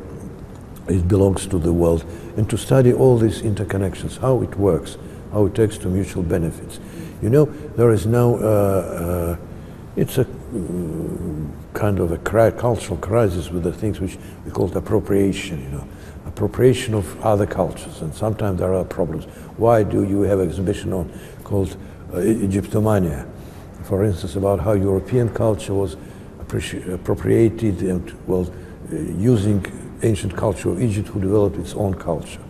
it 0.88 1.08
belongs 1.08 1.46
to 1.46 1.58
the 1.58 1.72
world 1.72 2.04
and 2.36 2.48
to 2.50 2.56
study 2.56 2.92
all 2.92 3.18
these 3.18 3.42
interconnections, 3.42 4.18
how 4.18 4.42
it 4.42 4.54
works, 4.56 4.98
how 5.32 5.46
it 5.46 5.54
takes 5.54 5.78
to 5.78 5.88
mutual 5.88 6.22
benefits. 6.22 6.80
You 7.22 7.30
know, 7.30 7.46
there 7.76 7.92
is 7.92 8.06
now, 8.06 8.34
uh, 8.34 8.38
uh, 8.38 9.36
it's 9.96 10.18
a 10.18 10.22
uh, 10.22 10.26
kind 11.72 11.98
of 11.98 12.12
a 12.12 12.18
cri 12.18 12.52
cultural 12.52 12.98
crisis 12.98 13.50
with 13.50 13.62
the 13.62 13.72
things 13.72 14.00
which 14.00 14.18
we 14.44 14.50
call 14.50 14.74
appropriation, 14.76 15.62
you 15.62 15.68
know, 15.70 15.88
appropriation 16.26 16.94
of 16.94 17.20
other 17.24 17.46
cultures, 17.46 18.02
and 18.02 18.14
sometimes 18.14 18.58
there 18.58 18.74
are 18.74 18.84
problems. 18.84 19.24
Why 19.56 19.82
do 19.82 20.04
you 20.04 20.22
have 20.22 20.40
an 20.40 20.48
exhibition 20.48 20.92
on 20.92 21.10
called 21.44 21.76
uh, 22.12 22.16
Egyptomania, 22.16 23.26
for 23.84 24.04
instance, 24.04 24.36
about 24.36 24.60
how 24.60 24.72
European 24.72 25.28
culture 25.30 25.74
was 25.74 25.96
appropriated 26.40 27.82
and, 27.82 28.12
well, 28.26 28.50
uh, 28.92 28.96
using 28.96 29.64
ancient 30.06 30.36
culture 30.36 30.70
of 30.70 30.80
Egypt 30.80 31.08
who 31.08 31.20
developed 31.20 31.56
its 31.56 31.75
own 31.75 31.94
culture. 31.94 32.40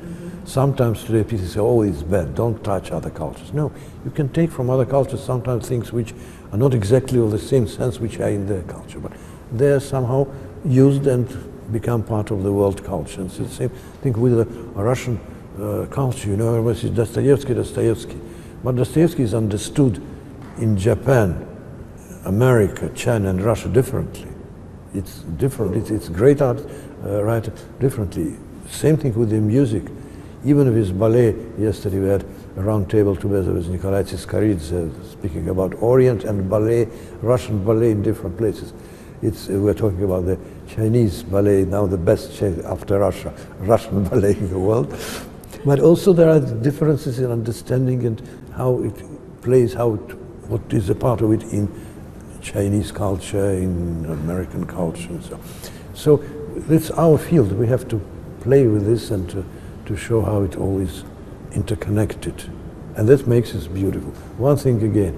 Sometimes 0.45 1.03
today 1.03 1.25
people 1.25 1.47
say, 1.47 1.59
oh, 1.59 1.83
it's 1.83 2.03
bad, 2.03 2.35
don't 2.35 2.63
touch 2.63 2.93
other 2.93 3.11
cultures. 3.11 3.53
No, 3.53 3.73
you 4.05 4.13
can 4.13 4.29
take 4.29 4.51
from 4.51 4.71
other 4.71 4.87
cultures 4.87 5.23
sometimes 5.23 5.69
things 5.69 5.93
which 5.93 6.15
are 6.53 6.59
not 6.59 6.73
exactly 6.73 7.19
of 7.19 7.33
the 7.33 7.39
same 7.39 7.67
sense 7.67 7.99
which 7.99 8.21
are 8.21 8.29
in 8.29 8.47
their 8.47 8.63
culture, 8.63 9.01
but 9.01 9.13
they're 9.51 9.81
somehow 9.81 10.27
used 10.65 11.07
and 11.07 11.27
become 11.73 12.03
part 12.03 12.31
of 12.31 12.43
the 12.43 12.53
world 12.53 12.85
culture. 12.85 13.21
And 13.21 13.31
it's 13.31 13.39
the 13.39 13.49
same 13.49 13.71
thing 14.03 14.13
with 14.13 14.37
the 14.37 14.45
Russian 14.81 15.19
uh, 15.61 15.87
culture, 15.91 16.29
you 16.29 16.37
know, 16.37 16.55
everybody 16.55 16.79
says 16.79 16.91
Dostoevsky, 16.91 17.55
Dostoevsky. 17.55 18.21
But 18.63 18.77
Dostoevsky 18.77 19.23
is 19.23 19.35
understood 19.35 20.03
in 20.59 20.77
Japan, 20.77 21.47
America, 22.25 22.91
China, 22.95 23.31
and 23.31 23.43
Russia 23.43 23.69
differently. 23.69 24.29
It's 24.95 25.21
different, 25.39 25.77
it's, 25.77 25.91
it's 25.91 26.09
great 26.09 26.41
art 26.41 26.63
uh, 27.07 27.23
writer 27.23 27.53
differently. 27.81 28.37
Same 28.69 28.97
thing 28.97 29.15
with 29.15 29.31
the 29.31 29.41
music 29.41 29.85
even 30.47 30.73
with 30.73 30.97
ballet, 30.97 31.35
yesterday 31.59 31.99
we 31.99 32.09
had 32.09 32.25
a 32.57 32.61
round 32.61 32.89
table 32.89 33.17
together 33.17 33.53
with 33.53 33.69
Nikolai 33.69 34.05
Tsiskaridze 34.05 35.11
speaking 35.11 35.49
about 35.49 35.75
Orient 35.83 36.23
and 36.23 36.49
ballet, 36.49 36.87
Russian 37.21 37.65
ballet 37.65 37.91
in 37.91 38.03
different 38.03 38.39
places. 38.39 38.73
It's, 39.23 39.49
uh, 39.49 39.55
we're 39.55 39.75
talking 39.75 40.05
about 40.05 40.25
the 40.25 40.39
Chinese 40.69 41.25
ballet, 41.25 41.65
now 41.65 41.87
the 41.87 41.99
best 41.99 42.41
after 42.43 43.01
Russia, 43.01 43.35
Russian 43.59 44.05
ballet 44.05 44.37
in 44.37 44.49
the 44.49 44.59
world. 44.59 44.95
But 45.65 45.81
also 45.81 46.13
there 46.13 46.31
are 46.31 46.39
differences 46.39 47.19
in 47.19 47.33
understanding 47.33 48.07
and 48.07 48.23
how 48.55 48.85
it 48.85 49.43
plays, 49.43 49.75
how 49.75 49.95
it, 49.95 50.15
what 50.49 50.73
is 50.73 50.89
a 50.91 50.95
part 50.95 51.23
of 51.23 51.33
it 51.33 51.43
in 51.53 51.69
Chinese 52.41 52.93
culture, 52.93 53.51
in 53.51 54.05
American 54.05 54.65
culture, 54.65 55.09
and 55.09 55.25
so. 55.25 55.41
So 55.95 56.23
it's 56.69 56.91
our 56.93 57.19
field. 57.19 57.53
We 57.53 57.67
have 57.69 57.89
to 57.89 58.01
play 58.41 58.67
with 58.67 58.87
this 58.87 59.11
and 59.11 59.29
to 59.31 59.45
to 59.87 59.97
show 59.97 60.21
how 60.21 60.43
it 60.43 60.57
all 60.57 60.81
is 60.81 61.05
interconnected. 61.53 62.51
And 62.97 63.09
that 63.09 63.27
makes 63.27 63.55
it 63.55 63.73
beautiful. 63.73 64.11
One 64.37 64.57
thing 64.57 64.83
again, 64.83 65.15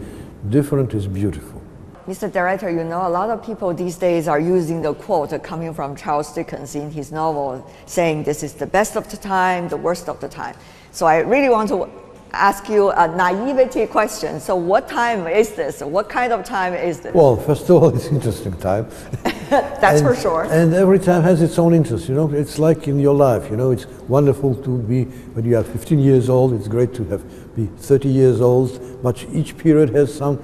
different 0.48 0.94
is 0.94 1.06
beautiful. 1.06 1.62
Mr. 2.06 2.32
Director, 2.32 2.70
you 2.70 2.84
know, 2.84 3.06
a 3.06 3.08
lot 3.08 3.28
of 3.28 3.44
people 3.44 3.74
these 3.74 3.96
days 3.96 4.28
are 4.28 4.40
using 4.40 4.80
the 4.80 4.94
quote 4.94 5.42
coming 5.42 5.74
from 5.74 5.94
Charles 5.94 6.32
Dickens 6.32 6.74
in 6.74 6.90
his 6.90 7.12
novel 7.12 7.68
saying 7.84 8.24
this 8.24 8.42
is 8.42 8.54
the 8.54 8.66
best 8.66 8.96
of 8.96 9.10
the 9.10 9.16
time, 9.16 9.68
the 9.68 9.76
worst 9.76 10.08
of 10.08 10.18
the 10.20 10.28
time. 10.28 10.54
So 10.90 11.06
I 11.06 11.18
really 11.18 11.50
want 11.50 11.68
to 11.68 11.90
ask 12.32 12.68
you 12.68 12.90
a 12.90 13.08
naivety 13.08 13.86
question. 13.86 14.40
So 14.40 14.56
what 14.56 14.88
time 14.88 15.26
is 15.26 15.50
this? 15.50 15.80
What 15.80 16.08
kind 16.08 16.32
of 16.32 16.44
time 16.44 16.74
is 16.74 17.00
this? 17.00 17.14
Well, 17.14 17.36
first 17.36 17.64
of 17.64 17.82
all, 17.82 17.88
it's 17.94 18.06
interesting 18.06 18.56
time. 18.58 18.88
That's 19.50 20.00
and, 20.00 20.08
for 20.08 20.14
sure. 20.14 20.44
And 20.44 20.74
every 20.74 20.98
time 20.98 21.22
has 21.22 21.40
its 21.40 21.58
own 21.58 21.74
interest, 21.74 22.08
you 22.08 22.14
know. 22.14 22.30
It's 22.30 22.58
like 22.58 22.86
in 22.86 23.00
your 23.00 23.14
life, 23.14 23.50
you 23.50 23.56
know. 23.56 23.70
It's 23.70 23.86
wonderful 24.08 24.54
to 24.56 24.78
be, 24.78 25.04
when 25.04 25.44
you 25.44 25.56
are 25.56 25.64
15 25.64 25.98
years 25.98 26.28
old, 26.28 26.52
it's 26.52 26.68
great 26.68 26.94
to 26.94 27.04
have 27.04 27.24
be 27.58 27.66
30 27.66 28.08
years 28.08 28.40
old, 28.40 29.02
but 29.02 29.24
each 29.32 29.58
period 29.58 29.90
has 29.90 30.14
some 30.14 30.36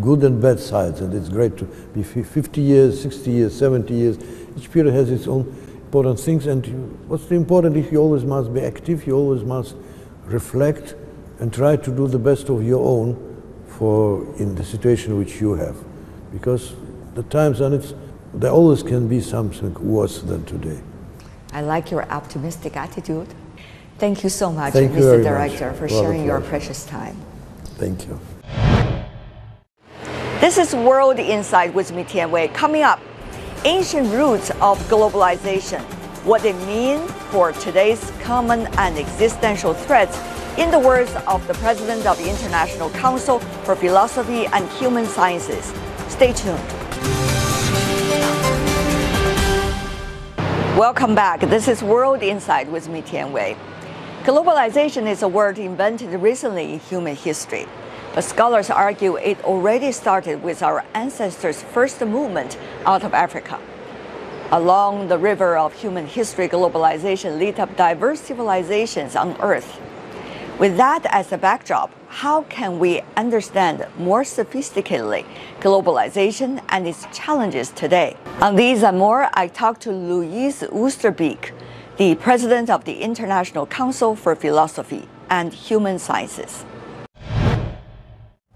good 0.00 0.24
and 0.24 0.42
bad 0.42 0.58
sides, 0.58 1.00
and 1.00 1.14
it's 1.14 1.28
great 1.28 1.56
to 1.58 1.64
be 1.94 2.02
50 2.02 2.60
years, 2.60 3.00
60 3.00 3.30
years, 3.30 3.56
70 3.56 3.94
years. 3.94 4.18
Each 4.56 4.70
period 4.70 4.94
has 4.94 5.10
its 5.10 5.28
own 5.28 5.46
important 5.84 6.18
things, 6.18 6.46
and 6.46 6.66
what's 7.08 7.26
the 7.26 7.36
important 7.36 7.76
if 7.76 7.92
you 7.92 7.98
always 7.98 8.24
must 8.24 8.52
be 8.52 8.62
active, 8.62 9.06
you 9.06 9.14
always 9.14 9.44
must 9.44 9.76
reflect 10.32 10.94
and 11.40 11.52
try 11.52 11.76
to 11.76 11.90
do 11.90 12.06
the 12.06 12.18
best 12.18 12.48
of 12.48 12.62
your 12.62 12.84
own 12.84 13.16
for 13.66 14.24
in 14.36 14.54
the 14.54 14.64
situation 14.64 15.18
which 15.18 15.40
you 15.40 15.54
have. 15.54 15.76
Because 16.32 16.74
the 17.14 17.22
times 17.24 17.60
and 17.60 17.74
it's 17.74 17.94
there 18.34 18.50
always 18.50 18.82
can 18.82 19.08
be 19.08 19.20
something 19.20 19.74
worse 19.74 20.20
than 20.22 20.44
today. 20.44 20.80
I 21.52 21.60
like 21.60 21.90
your 21.90 22.04
optimistic 22.10 22.76
attitude. 22.76 23.28
Thank 23.98 24.24
you 24.24 24.30
so 24.30 24.50
much, 24.50 24.72
Thank 24.72 24.92
Mr. 24.92 25.22
Director, 25.22 25.70
much. 25.70 25.78
for 25.78 25.88
sharing 25.88 26.24
your 26.24 26.40
precious 26.40 26.86
time. 26.86 27.16
Thank 27.76 28.06
you. 28.06 28.18
This 30.40 30.58
is 30.58 30.74
World 30.74 31.18
Insight 31.18 31.74
with 31.74 31.92
me, 31.92 32.04
Tian 32.04 32.30
Wei. 32.30 32.48
Coming 32.48 32.82
up, 32.82 33.00
ancient 33.64 34.08
roots 34.12 34.50
of 34.60 34.78
globalization 34.88 35.84
what 36.24 36.40
they 36.42 36.52
mean 36.66 37.00
for 37.30 37.50
today's 37.52 38.12
common 38.22 38.68
and 38.78 38.96
existential 38.96 39.74
threats, 39.74 40.16
in 40.56 40.70
the 40.70 40.78
words 40.78 41.12
of 41.26 41.44
the 41.48 41.54
President 41.54 42.06
of 42.06 42.16
the 42.18 42.28
International 42.28 42.90
Council 42.90 43.40
for 43.64 43.74
Philosophy 43.74 44.46
and 44.46 44.68
Human 44.72 45.06
Sciences. 45.06 45.72
Stay 46.08 46.32
tuned. 46.32 46.60
Welcome 50.78 51.14
back. 51.14 51.40
This 51.40 51.66
is 51.66 51.82
World 51.82 52.22
Insight 52.22 52.70
with 52.70 52.88
me, 52.88 53.02
Tian 53.02 53.32
Wei. 53.32 53.56
Globalization 54.22 55.06
is 55.08 55.22
a 55.22 55.28
word 55.28 55.58
invented 55.58 56.10
recently 56.20 56.74
in 56.74 56.78
human 56.78 57.16
history. 57.16 57.66
But 58.14 58.22
scholars 58.22 58.70
argue 58.70 59.16
it 59.16 59.42
already 59.42 59.90
started 59.90 60.42
with 60.42 60.62
our 60.62 60.84
ancestors' 60.94 61.62
first 61.62 62.00
movement 62.02 62.58
out 62.84 63.04
of 63.04 63.14
Africa. 63.14 63.58
Along 64.52 65.08
the 65.08 65.16
river 65.16 65.56
of 65.56 65.72
human 65.72 66.06
history, 66.06 66.46
globalization 66.46 67.38
lit 67.38 67.58
up 67.58 67.74
diverse 67.74 68.20
civilizations 68.20 69.16
on 69.16 69.34
Earth. 69.40 69.80
With 70.58 70.76
that 70.76 71.06
as 71.06 71.32
a 71.32 71.38
backdrop, 71.38 71.90
how 72.08 72.42
can 72.42 72.78
we 72.78 73.00
understand 73.16 73.86
more 73.96 74.24
sophisticatedly 74.24 75.24
globalization 75.60 76.62
and 76.68 76.86
its 76.86 77.06
challenges 77.14 77.70
today? 77.70 78.14
On 78.42 78.54
these 78.54 78.82
and 78.82 78.98
more, 78.98 79.30
I 79.32 79.48
talked 79.48 79.80
to 79.84 79.90
Luiz 79.90 80.60
Oosterbeek, 80.60 81.52
the 81.96 82.14
president 82.16 82.68
of 82.68 82.84
the 82.84 83.00
International 83.00 83.64
Council 83.64 84.14
for 84.14 84.36
Philosophy 84.36 85.08
and 85.30 85.54
Human 85.54 85.98
Sciences. 85.98 86.66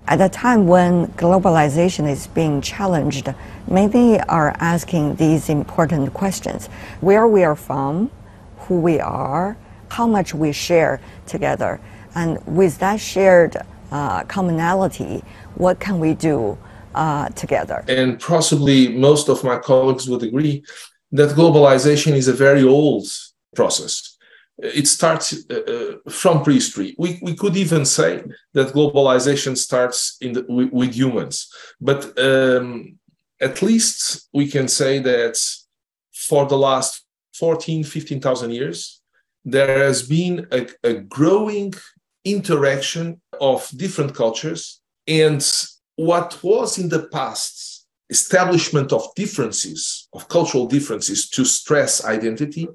At 0.09 0.21
a 0.21 0.29
time 0.29 0.69
when 0.69 1.09
globalization 1.15 2.09
is 2.09 2.29
being 2.29 2.61
challenged, 2.61 3.35
many 3.69 4.21
are 4.21 4.55
asking 4.61 5.17
these 5.17 5.49
important 5.49 6.15
questions. 6.15 6.69
Where 7.01 7.27
we 7.27 7.43
are 7.43 7.57
from, 7.57 8.13
who 8.59 8.79
we 8.79 9.01
are, 9.01 9.57
how 9.89 10.07
much 10.07 10.33
we 10.33 10.53
share 10.53 11.01
together, 11.27 11.81
and 12.15 12.39
with 12.47 12.79
that 12.79 13.01
shared 13.01 13.57
uh, 13.91 14.23
commonality, 14.25 15.25
what 15.57 15.81
can 15.81 15.99
we 15.99 16.15
do 16.15 16.57
uh, 16.95 17.29
together? 17.31 17.85
And 17.89 18.21
possibly 18.21 18.89
most 18.89 19.29
of 19.29 19.43
my 19.43 19.59
colleagues 19.59 20.09
would 20.09 20.23
agree 20.23 20.65
that 21.11 21.31
globalization 21.31 22.13
is 22.13 22.29
a 22.29 22.33
very 22.33 22.63
old 22.63 23.09
process 23.57 24.16
it 24.59 24.89
starts 24.89 25.35
uh, 25.51 25.55
uh, 25.55 26.11
from 26.11 26.43
prehistory. 26.43 26.95
We, 26.99 27.19
we 27.23 27.35
could 27.35 27.57
even 27.57 27.85
say 27.85 28.23
that 28.55 28.73
globalization 28.73 29.57
starts 29.57 30.17
in 30.21 30.33
the, 30.33 30.47
with, 30.49 30.73
with, 30.73 30.95
humans, 30.95 31.53
but 31.81 32.19
um, 32.19 32.99
at 33.41 33.61
least 33.61 34.29
we 34.33 34.49
can 34.49 34.67
say 34.69 34.99
that 35.01 35.39
for 36.15 36.47
the 36.47 36.57
last 36.57 37.05
14, 37.39 37.85
15,000 37.85 38.51
years, 38.51 39.03
there 39.45 39.85
has 39.85 40.03
been 40.03 40.47
a, 40.51 40.67
a 40.83 40.95
growing 40.95 41.75
interaction 42.25 43.21
of 43.41 43.69
different 43.77 44.15
cultures. 44.15 44.81
And 45.07 45.47
what 45.97 46.43
was 46.43 46.79
in 46.79 46.89
the 46.89 47.09
past 47.09 47.87
establishment 48.09 48.93
of 48.93 49.15
differences, 49.15 50.09
of 50.13 50.29
cultural 50.29 50.67
differences 50.67 51.29
to 51.31 51.45
stress 51.45 52.05
identity, 52.05 52.69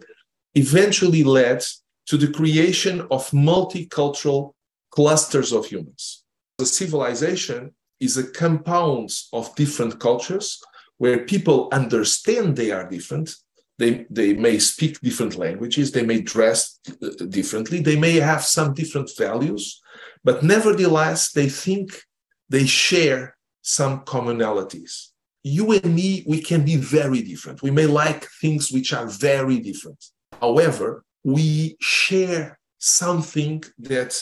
eventually 0.55 1.23
led 1.23 1.63
to 2.07 2.17
the 2.17 2.27
creation 2.27 3.01
of 3.11 3.29
multicultural 3.31 4.53
clusters 4.91 5.53
of 5.53 5.65
humans. 5.65 6.23
The 6.57 6.65
civilization 6.65 7.73
is 7.99 8.17
a 8.17 8.29
compound 8.31 9.11
of 9.31 9.55
different 9.55 9.99
cultures 9.99 10.61
where 10.97 11.25
people 11.25 11.69
understand 11.71 12.55
they 12.55 12.71
are 12.71 12.87
different. 12.89 13.33
They, 13.77 14.05
they 14.09 14.33
may 14.33 14.59
speak 14.59 14.99
different 14.99 15.37
languages, 15.37 15.91
they 15.91 16.05
may 16.05 16.21
dress 16.21 16.79
uh, 17.01 17.25
differently, 17.29 17.79
they 17.81 17.95
may 17.95 18.19
have 18.19 18.43
some 18.43 18.75
different 18.75 19.09
values, 19.17 19.81
but 20.23 20.43
nevertheless, 20.43 21.31
they 21.31 21.49
think 21.49 22.03
they 22.49 22.67
share 22.67 23.37
some 23.63 24.01
commonalities. 24.01 25.07
You 25.43 25.71
and 25.71 25.95
me, 25.95 26.23
we 26.27 26.41
can 26.41 26.63
be 26.63 26.75
very 26.75 27.21
different. 27.23 27.63
We 27.63 27.71
may 27.71 27.87
like 27.87 28.27
things 28.39 28.71
which 28.71 28.93
are 28.93 29.07
very 29.07 29.59
different. 29.59 30.03
However, 30.41 31.03
we 31.23 31.77
share 31.79 32.59
something 32.79 33.63
that 33.77 34.21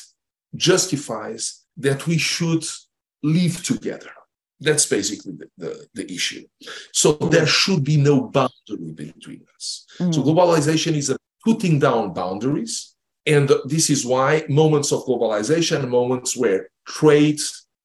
justifies 0.56 1.66
that 1.78 2.06
we 2.06 2.18
should 2.18 2.66
live 3.24 3.64
together. 3.64 4.12
That's 4.60 4.86
basically 4.86 5.34
the, 5.34 5.50
the, 5.58 5.88
the, 5.94 6.14
issue. 6.14 6.44
So 6.92 7.14
there 7.14 7.48
should 7.48 7.86
be 7.86 7.96
no 7.96 8.24
boundary 8.24 8.92
between 8.94 9.46
us. 9.56 9.86
Mm. 10.00 10.14
So 10.14 10.22
globalization 10.22 10.96
is 10.96 11.10
a 11.10 11.18
putting 11.46 11.80
down 11.80 12.14
boundaries. 12.14 12.96
And 13.26 13.50
this 13.66 13.90
is 13.90 14.06
why 14.06 14.44
moments 14.50 14.92
of 14.92 15.06
globalization, 15.06 15.88
moments 15.88 16.36
where 16.36 16.70
trade 16.86 17.40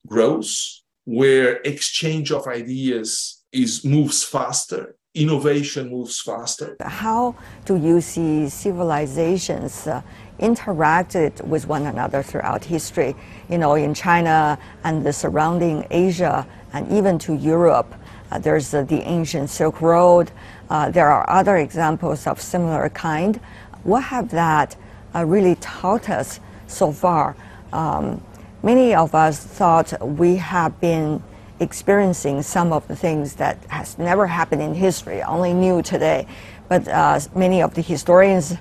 grows, 0.07 0.83
where 1.05 1.57
exchange 1.63 2.33
of 2.33 2.49
ideas 2.49 3.45
is 3.53 3.85
moves 3.85 4.25
faster, 4.25 4.97
innovation 5.15 5.91
moves 5.91 6.21
faster. 6.21 6.77
How 6.81 7.35
do 7.65 7.77
you 7.77 8.01
see 8.01 8.49
civilizations 8.49 9.87
uh, 9.87 10.03
interacted 10.41 11.41
with 11.47 11.69
one 11.69 11.87
another 11.87 12.23
throughout 12.23 12.65
history? 12.65 13.15
You 13.49 13.59
know, 13.59 13.75
in 13.75 13.95
China 13.95 14.59
and 14.83 15.05
the 15.07 15.13
surrounding 15.13 15.87
Asia, 15.91 16.47
and 16.73 16.91
even 16.91 17.19
to 17.21 17.35
Europe, 17.35 17.95
uh, 18.31 18.39
there's 18.39 18.75
uh, 18.75 18.83
the 18.83 19.01
ancient 19.03 19.51
Silk 19.51 19.81
Road. 19.81 20.33
Uh, 20.69 20.91
there 20.91 21.09
are 21.09 21.29
other 21.31 21.57
examples 21.59 22.27
of 22.27 22.41
similar 22.41 22.89
kind. 22.89 23.39
What 23.85 24.03
have 24.05 24.31
that 24.31 24.77
uh, 25.15 25.25
really 25.25 25.55
taught 25.57 26.11
us 26.11 26.41
so 26.67 26.91
far? 26.91 27.37
Um, 27.73 28.21
many 28.63 28.95
of 28.95 29.15
us 29.15 29.39
thought 29.45 29.93
we 30.05 30.37
have 30.37 30.81
been 30.81 31.23
experiencing 31.61 32.43
some 32.43 32.73
of 32.73 32.87
the 32.89 32.97
things 32.97 33.35
that 33.37 33.65
has 33.69 33.99
never 33.99 34.27
happened 34.27 34.63
in 34.63 34.75
history, 34.75 35.23
only 35.23 35.53
new 35.53 35.83
today. 35.83 36.27
But 36.69 36.89
uh, 36.89 37.21
many 37.35 37.63
of 37.63 37.75
the 37.75 37.83
historians 37.83 38.55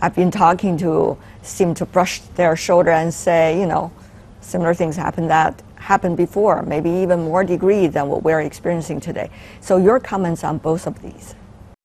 I've 0.00 0.14
been 0.14 0.30
talking 0.30 0.76
to 0.78 1.18
seem 1.42 1.74
to 1.74 1.84
brush 1.86 2.20
their 2.36 2.56
shoulder 2.56 2.90
and 2.90 3.12
say, 3.12 3.58
you 3.58 3.66
know, 3.66 3.92
similar 4.40 4.74
things 4.74 4.96
happened 4.96 5.30
that 5.30 5.62
happened 5.76 6.16
before, 6.16 6.62
maybe 6.62 6.90
even 6.90 7.20
more 7.22 7.44
degree 7.44 7.86
than 7.86 8.08
what 8.08 8.22
we're 8.22 8.40
experiencing 8.40 9.00
today. 9.00 9.30
So 9.60 9.76
your 9.76 9.98
comments 10.00 10.44
on 10.44 10.58
both 10.58 10.86
of 10.86 11.00
these. 11.02 11.34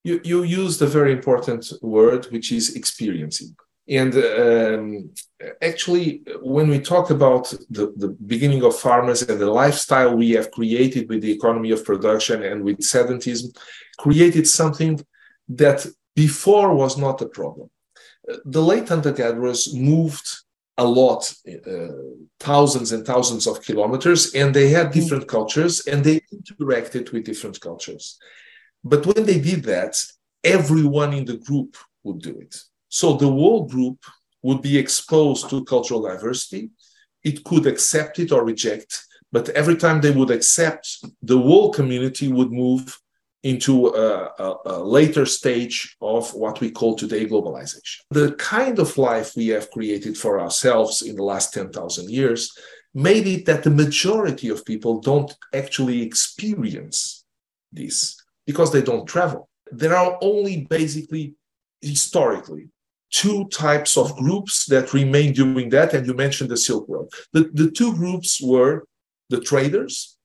You, 0.03 0.19
you 0.23 0.43
used 0.43 0.81
a 0.81 0.87
very 0.87 1.13
important 1.13 1.71
word, 1.81 2.25
which 2.25 2.51
is 2.51 2.75
experiencing. 2.75 3.55
And 3.87 4.15
um, 4.15 5.09
actually, 5.61 6.23
when 6.41 6.69
we 6.69 6.79
talk 6.79 7.09
about 7.09 7.49
the, 7.69 7.93
the 7.97 8.15
beginning 8.25 8.63
of 8.63 8.79
farmers 8.79 9.23
and 9.23 9.39
the 9.39 9.51
lifestyle 9.51 10.15
we 10.15 10.31
have 10.31 10.51
created 10.51 11.09
with 11.09 11.21
the 11.21 11.31
economy 11.31 11.71
of 11.71 11.83
production 11.83 12.43
and 12.43 12.63
with 12.63 12.79
sedentism, 12.79 13.55
created 13.97 14.47
something 14.47 15.01
that 15.49 15.85
before 16.15 16.73
was 16.73 16.97
not 16.97 17.21
a 17.21 17.27
problem. 17.27 17.69
The 18.45 18.61
late 18.61 18.87
hunter 18.87 19.11
gatherers 19.11 19.73
moved 19.73 20.27
a 20.77 20.85
lot, 20.85 21.31
uh, 21.47 21.87
thousands 22.39 22.93
and 22.93 23.05
thousands 23.05 23.47
of 23.47 23.61
kilometers, 23.61 24.33
and 24.33 24.53
they 24.53 24.69
had 24.69 24.87
mm. 24.87 24.93
different 24.93 25.27
cultures 25.27 25.85
and 25.87 26.03
they 26.03 26.21
interacted 26.33 27.11
with 27.11 27.25
different 27.25 27.59
cultures. 27.59 28.17
But 28.83 29.05
when 29.05 29.25
they 29.25 29.39
did 29.39 29.63
that, 29.65 30.01
everyone 30.43 31.13
in 31.13 31.25
the 31.25 31.37
group 31.37 31.75
would 32.03 32.21
do 32.21 32.39
it 32.39 32.63
so 32.93 33.13
the 33.13 33.25
whole 33.25 33.65
group 33.65 33.97
would 34.43 34.61
be 34.61 34.77
exposed 34.77 35.49
to 35.49 35.65
cultural 35.65 36.03
diversity. 36.03 36.69
It 37.23 37.43
could 37.43 37.65
accept 37.65 38.19
it 38.19 38.31
or 38.31 38.45
reject, 38.45 38.91
but 39.31 39.49
every 39.49 39.77
time 39.77 39.99
they 39.99 40.11
would 40.11 40.29
accept, 40.29 41.03
the 41.23 41.39
whole 41.39 41.73
community 41.73 42.27
would 42.27 42.51
move 42.51 42.95
into 43.41 43.87
a, 43.87 44.31
a, 44.37 44.57
a, 44.65 44.83
later 44.83 45.25
stage 45.25 45.97
of 46.01 46.31
what 46.35 46.61
we 46.61 46.69
call 46.69 46.93
today 46.95 47.25
globalization. 47.25 47.97
The 48.11 48.33
kind 48.33 48.77
of 48.77 48.95
life 48.95 49.31
we 49.35 49.47
have 49.47 49.71
created 49.71 50.15
for 50.15 50.39
ourselves 50.39 51.01
in 51.01 51.15
the 51.15 51.23
last 51.23 51.51
10,000 51.51 52.11
years 52.11 52.55
made 52.93 53.25
it 53.25 53.47
that 53.47 53.63
the 53.63 53.71
majority 53.71 54.49
of 54.49 54.65
people 54.65 55.01
don't 55.01 55.33
actually 55.51 56.03
experience 56.03 57.25
this 57.71 58.21
because 58.45 58.71
they 58.71 58.83
don't 58.83 59.07
travel. 59.07 59.49
There 59.71 59.95
are 59.95 60.19
only 60.21 60.67
basically 60.69 61.33
historically 61.81 62.69
two 63.13 63.47
types 63.49 63.95
of 63.95 64.15
groups 64.17 64.65
that 64.65 64.91
remained 64.91 65.35
during 65.35 65.69
that, 65.69 65.93
and 65.93 66.05
you 66.07 66.15
mentioned 66.15 66.49
the 66.49 66.57
Silk 66.57 66.85
Road. 66.89 67.09
The, 67.31 67.49
the 67.53 67.69
two 67.69 67.95
groups 67.95 68.41
were 68.41 68.85
the 69.29 69.39
traders, 69.39 70.17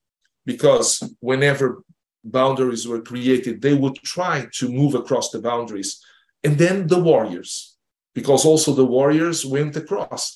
because 0.45 0.89
whenever 1.19 1.83
boundaries 2.23 2.87
were 2.87 3.01
created, 3.01 3.61
they 3.61 3.75
would 3.75 3.95
try 3.97 4.47
to 4.53 4.67
move 4.67 4.95
across 4.95 5.29
the 5.29 5.39
boundaries, 5.39 6.03
and 6.43 6.57
then 6.57 6.87
the 6.87 6.99
warriors, 6.99 7.77
because 8.15 8.43
also 8.43 8.73
the 8.73 8.91
warriors 8.97 9.45
went 9.45 9.75
across. 9.75 10.35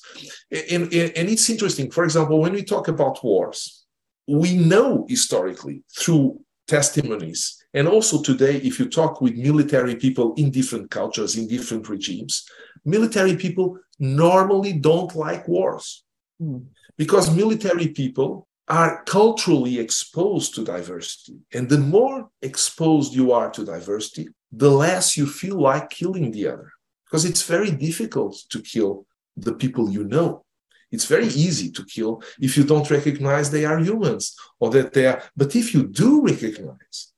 And, 0.50 0.82
and, 0.92 1.12
and 1.18 1.28
it's 1.28 1.50
interesting, 1.50 1.90
for 1.90 2.04
example, 2.04 2.38
when 2.40 2.52
we 2.52 2.62
talk 2.62 2.86
about 2.86 3.22
wars, 3.24 3.84
we 4.28 4.56
know 4.56 5.06
historically 5.08 5.82
through 5.98 6.40
testimonies 6.68 7.63
and 7.74 7.88
also 7.88 8.22
today, 8.22 8.56
if 8.58 8.78
you 8.78 8.88
talk 8.88 9.20
with 9.20 9.36
military 9.36 9.96
people 9.96 10.32
in 10.34 10.52
different 10.52 10.90
cultures, 10.90 11.36
in 11.36 11.48
different 11.48 11.88
regimes, 11.88 12.48
military 12.84 13.36
people 13.36 13.78
normally 13.98 14.72
don't 14.72 15.14
like 15.16 15.48
wars 15.48 16.04
mm. 16.40 16.64
because 16.96 17.34
military 17.34 17.88
people 17.88 18.46
are 18.68 19.02
culturally 19.04 19.78
exposed 19.80 20.54
to 20.54 20.64
diversity. 20.64 21.36
And 21.52 21.68
the 21.68 21.78
more 21.78 22.30
exposed 22.40 23.12
you 23.12 23.32
are 23.32 23.50
to 23.50 23.64
diversity, 23.64 24.28
the 24.52 24.70
less 24.70 25.16
you 25.16 25.26
feel 25.26 25.60
like 25.60 25.90
killing 25.90 26.30
the 26.30 26.46
other 26.46 26.70
because 27.04 27.24
it's 27.24 27.42
very 27.42 27.72
difficult 27.72 28.36
to 28.50 28.62
kill 28.62 29.04
the 29.36 29.52
people 29.52 29.90
you 29.90 30.04
know. 30.04 30.44
It's 30.92 31.06
very 31.06 31.26
easy 31.26 31.72
to 31.72 31.84
kill 31.84 32.22
if 32.40 32.56
you 32.56 32.62
don't 32.62 32.88
recognize 32.88 33.50
they 33.50 33.64
are 33.64 33.80
humans 33.80 34.36
or 34.60 34.70
that 34.70 34.92
they 34.92 35.06
are. 35.06 35.20
But 35.36 35.56
if 35.56 35.74
you 35.74 35.88
do 35.88 36.22
recognize 36.22 37.13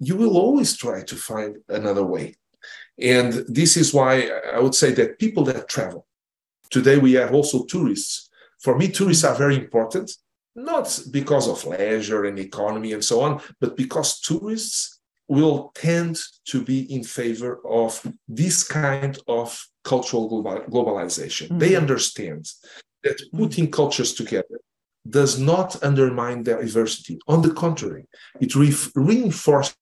you 0.00 0.16
will 0.16 0.36
always 0.36 0.76
try 0.76 1.02
to 1.02 1.14
find 1.14 1.58
another 1.68 2.04
way. 2.04 2.34
And 2.98 3.32
this 3.48 3.76
is 3.76 3.94
why 3.94 4.30
I 4.52 4.58
would 4.58 4.74
say 4.74 4.92
that 4.92 5.18
people 5.18 5.44
that 5.44 5.68
travel, 5.68 6.06
today 6.70 6.98
we 6.98 7.12
have 7.12 7.32
also 7.34 7.64
tourists. 7.64 8.28
For 8.60 8.76
me, 8.76 8.88
tourists 8.88 9.24
are 9.24 9.34
very 9.34 9.56
important, 9.56 10.10
not 10.56 11.00
because 11.10 11.48
of 11.48 11.64
leisure 11.64 12.24
and 12.24 12.38
economy 12.38 12.92
and 12.92 13.04
so 13.04 13.20
on, 13.20 13.40
but 13.60 13.76
because 13.76 14.20
tourists 14.20 15.00
will 15.28 15.70
tend 15.74 16.18
to 16.44 16.62
be 16.62 16.92
in 16.92 17.04
favor 17.04 17.60
of 17.66 18.04
this 18.26 18.64
kind 18.64 19.18
of 19.28 19.48
cultural 19.84 20.28
global, 20.28 20.60
globalization. 20.68 21.46
Mm-hmm. 21.46 21.58
They 21.58 21.76
understand 21.76 22.50
that 23.04 23.18
mm-hmm. 23.18 23.38
putting 23.38 23.70
cultures 23.70 24.12
together 24.12 24.60
does 25.08 25.38
not 25.38 25.82
undermine 25.82 26.42
their 26.42 26.60
diversity. 26.60 27.18
On 27.28 27.40
the 27.42 27.54
contrary, 27.54 28.06
it 28.40 28.54
re- 28.54 28.74
reinforces 28.94 29.76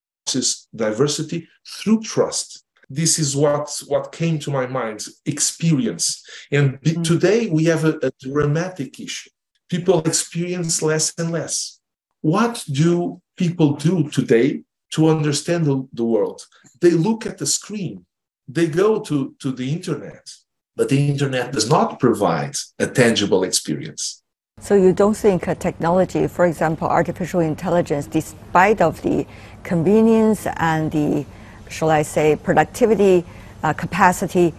diversity 0.75 1.49
through 1.67 2.01
trust. 2.01 2.65
This 2.91 3.19
is 3.19 3.37
what, 3.37 3.71
what 3.87 4.13
came 4.13 4.39
to 4.41 4.51
my 4.51 4.67
mind 4.67 5.05
experience. 5.27 6.23
And 6.51 6.81
mm-hmm. 6.81 7.03
today 7.03 7.49
we 7.51 7.65
have 7.65 7.85
a, 7.85 7.99
a 8.03 8.11
dramatic 8.21 8.99
issue. 8.99 9.31
People 9.69 10.01
experience 10.01 10.83
less 10.83 11.13
and 11.19 11.31
less. 11.31 11.81
What 12.23 12.65
do 12.71 13.21
people 13.37 13.75
do 13.75 14.09
today 14.09 14.63
to 14.93 15.09
understand 15.09 15.67
the, 15.67 15.87
the 15.93 16.05
world? 16.05 16.43
They 16.81 16.93
look 16.93 17.27
at 17.27 17.39
the 17.39 17.47
screen, 17.47 18.07
they 18.49 18.67
go 18.67 19.01
to, 19.01 19.35
to 19.41 19.53
the 19.53 19.71
internet, 19.71 20.27
but 20.75 20.89
the 20.89 21.09
internet 21.09 21.53
does 21.53 21.69
not 21.69 22.01
provide 22.01 22.57
a 22.79 22.87
tangible 22.87 23.45
experience. 23.45 24.23
So 24.61 24.75
you 24.75 24.93
don't 24.93 25.17
think 25.17 25.45
technology, 25.61 26.27
for 26.27 26.47
example, 26.47 26.89
artificial 26.89 27.41
intelligence, 27.41 28.07
despite 28.07 28.81
of 28.81 29.01
the 29.03 29.27
convenience 29.63 30.47
and 30.57 30.91
the, 30.91 31.25
shall 31.69 31.91
I 31.91 32.03
say, 32.03 32.37
productivity 32.37 33.25
uh, 33.63 33.73
capacity 33.73 34.55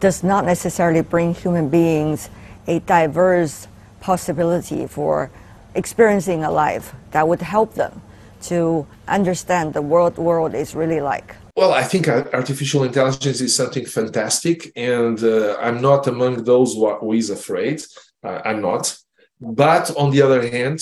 does 0.00 0.22
not 0.22 0.44
necessarily 0.44 1.02
bring 1.02 1.34
human 1.34 1.68
beings 1.68 2.30
a 2.66 2.78
diverse 2.80 3.66
possibility 4.00 4.86
for 4.86 5.30
experiencing 5.74 6.44
a 6.44 6.50
life 6.50 6.94
that 7.12 7.26
would 7.26 7.42
help 7.42 7.74
them 7.74 8.00
to 8.42 8.86
understand 9.08 9.74
the 9.74 9.82
world 9.82 10.16
world 10.18 10.54
is 10.54 10.74
really 10.74 11.00
like. 11.00 11.36
Well, 11.56 11.72
I 11.72 11.82
think 11.82 12.08
artificial 12.08 12.82
intelligence 12.82 13.40
is 13.40 13.54
something 13.54 13.84
fantastic, 13.84 14.72
and 14.74 15.22
uh, 15.22 15.56
I'm 15.60 15.80
not 15.80 16.06
among 16.06 16.44
those 16.44 16.74
who 16.74 17.12
is 17.12 17.30
afraid. 17.30 17.82
Uh, 18.24 18.40
I'm 18.44 18.62
not. 18.62 18.96
But 19.42 19.94
on 19.96 20.12
the 20.12 20.22
other 20.22 20.48
hand, 20.48 20.80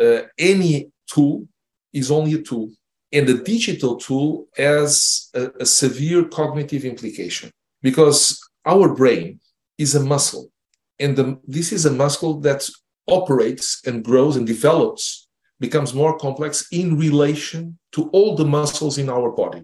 uh, 0.00 0.22
any 0.36 0.90
tool 1.06 1.46
is 1.92 2.10
only 2.10 2.34
a 2.34 2.42
tool, 2.42 2.72
and 3.12 3.26
the 3.26 3.38
digital 3.38 3.96
tool 3.96 4.48
has 4.56 5.30
a, 5.32 5.50
a 5.60 5.66
severe 5.66 6.24
cognitive 6.24 6.84
implication 6.84 7.52
because 7.82 8.40
our 8.66 8.92
brain 8.92 9.38
is 9.78 9.94
a 9.94 10.00
muscle, 10.00 10.50
and 10.98 11.16
the, 11.16 11.38
this 11.46 11.70
is 11.72 11.86
a 11.86 11.92
muscle 11.92 12.40
that 12.40 12.68
operates 13.06 13.80
and 13.86 14.04
grows 14.04 14.36
and 14.36 14.46
develops, 14.46 15.28
becomes 15.60 15.94
more 15.94 16.18
complex 16.18 16.66
in 16.72 16.98
relation 16.98 17.78
to 17.92 18.08
all 18.10 18.34
the 18.34 18.44
muscles 18.44 18.98
in 18.98 19.08
our 19.08 19.30
body. 19.30 19.62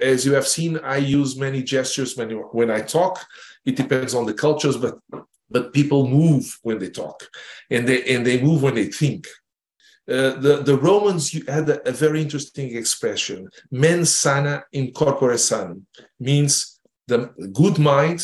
As 0.00 0.24
you 0.24 0.32
have 0.34 0.46
seen, 0.46 0.78
I 0.78 0.98
use 0.98 1.36
many 1.36 1.62
gestures 1.62 2.16
when, 2.16 2.30
when 2.30 2.70
I 2.70 2.80
talk. 2.80 3.24
It 3.64 3.76
depends 3.76 4.14
on 4.14 4.26
the 4.26 4.34
cultures, 4.34 4.76
but 4.76 4.98
but 5.50 5.72
people 5.72 6.08
move 6.08 6.58
when 6.62 6.78
they 6.78 6.90
talk, 6.90 7.28
and 7.70 7.88
they 7.88 8.02
and 8.14 8.26
they 8.26 8.40
move 8.40 8.62
when 8.62 8.74
they 8.74 8.86
think. 8.86 9.26
Uh, 10.06 10.38
the, 10.38 10.62
the 10.62 10.76
Romans 10.76 11.32
had 11.48 11.66
a, 11.70 11.88
a, 11.88 11.92
very 11.92 12.20
interesting 12.20 12.76
expression, 12.76 13.48
mens 13.70 14.14
sana 14.14 14.62
in 14.72 14.92
corpore 14.92 15.38
sanum, 15.38 15.86
means 16.20 16.78
the 17.08 17.32
good 17.54 17.78
mind 17.78 18.20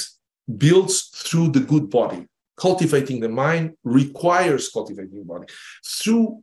builds 0.59 1.09
through 1.25 1.49
the 1.49 1.61
good 1.61 1.89
body. 1.89 2.27
Cultivating 2.59 3.21
the 3.21 3.31
mind 3.31 3.73
requires 3.83 4.69
cultivating 4.69 5.21
the 5.21 5.25
body. 5.25 5.47
Through 5.87 6.43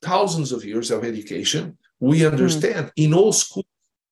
thousands 0.00 0.52
of 0.52 0.64
years 0.64 0.92
of 0.92 1.02
education, 1.02 1.76
we 1.98 2.20
hmm. 2.20 2.26
understand 2.26 2.86
mm. 2.86 2.92
in 2.96 3.14
all 3.14 3.32
schools 3.32 3.66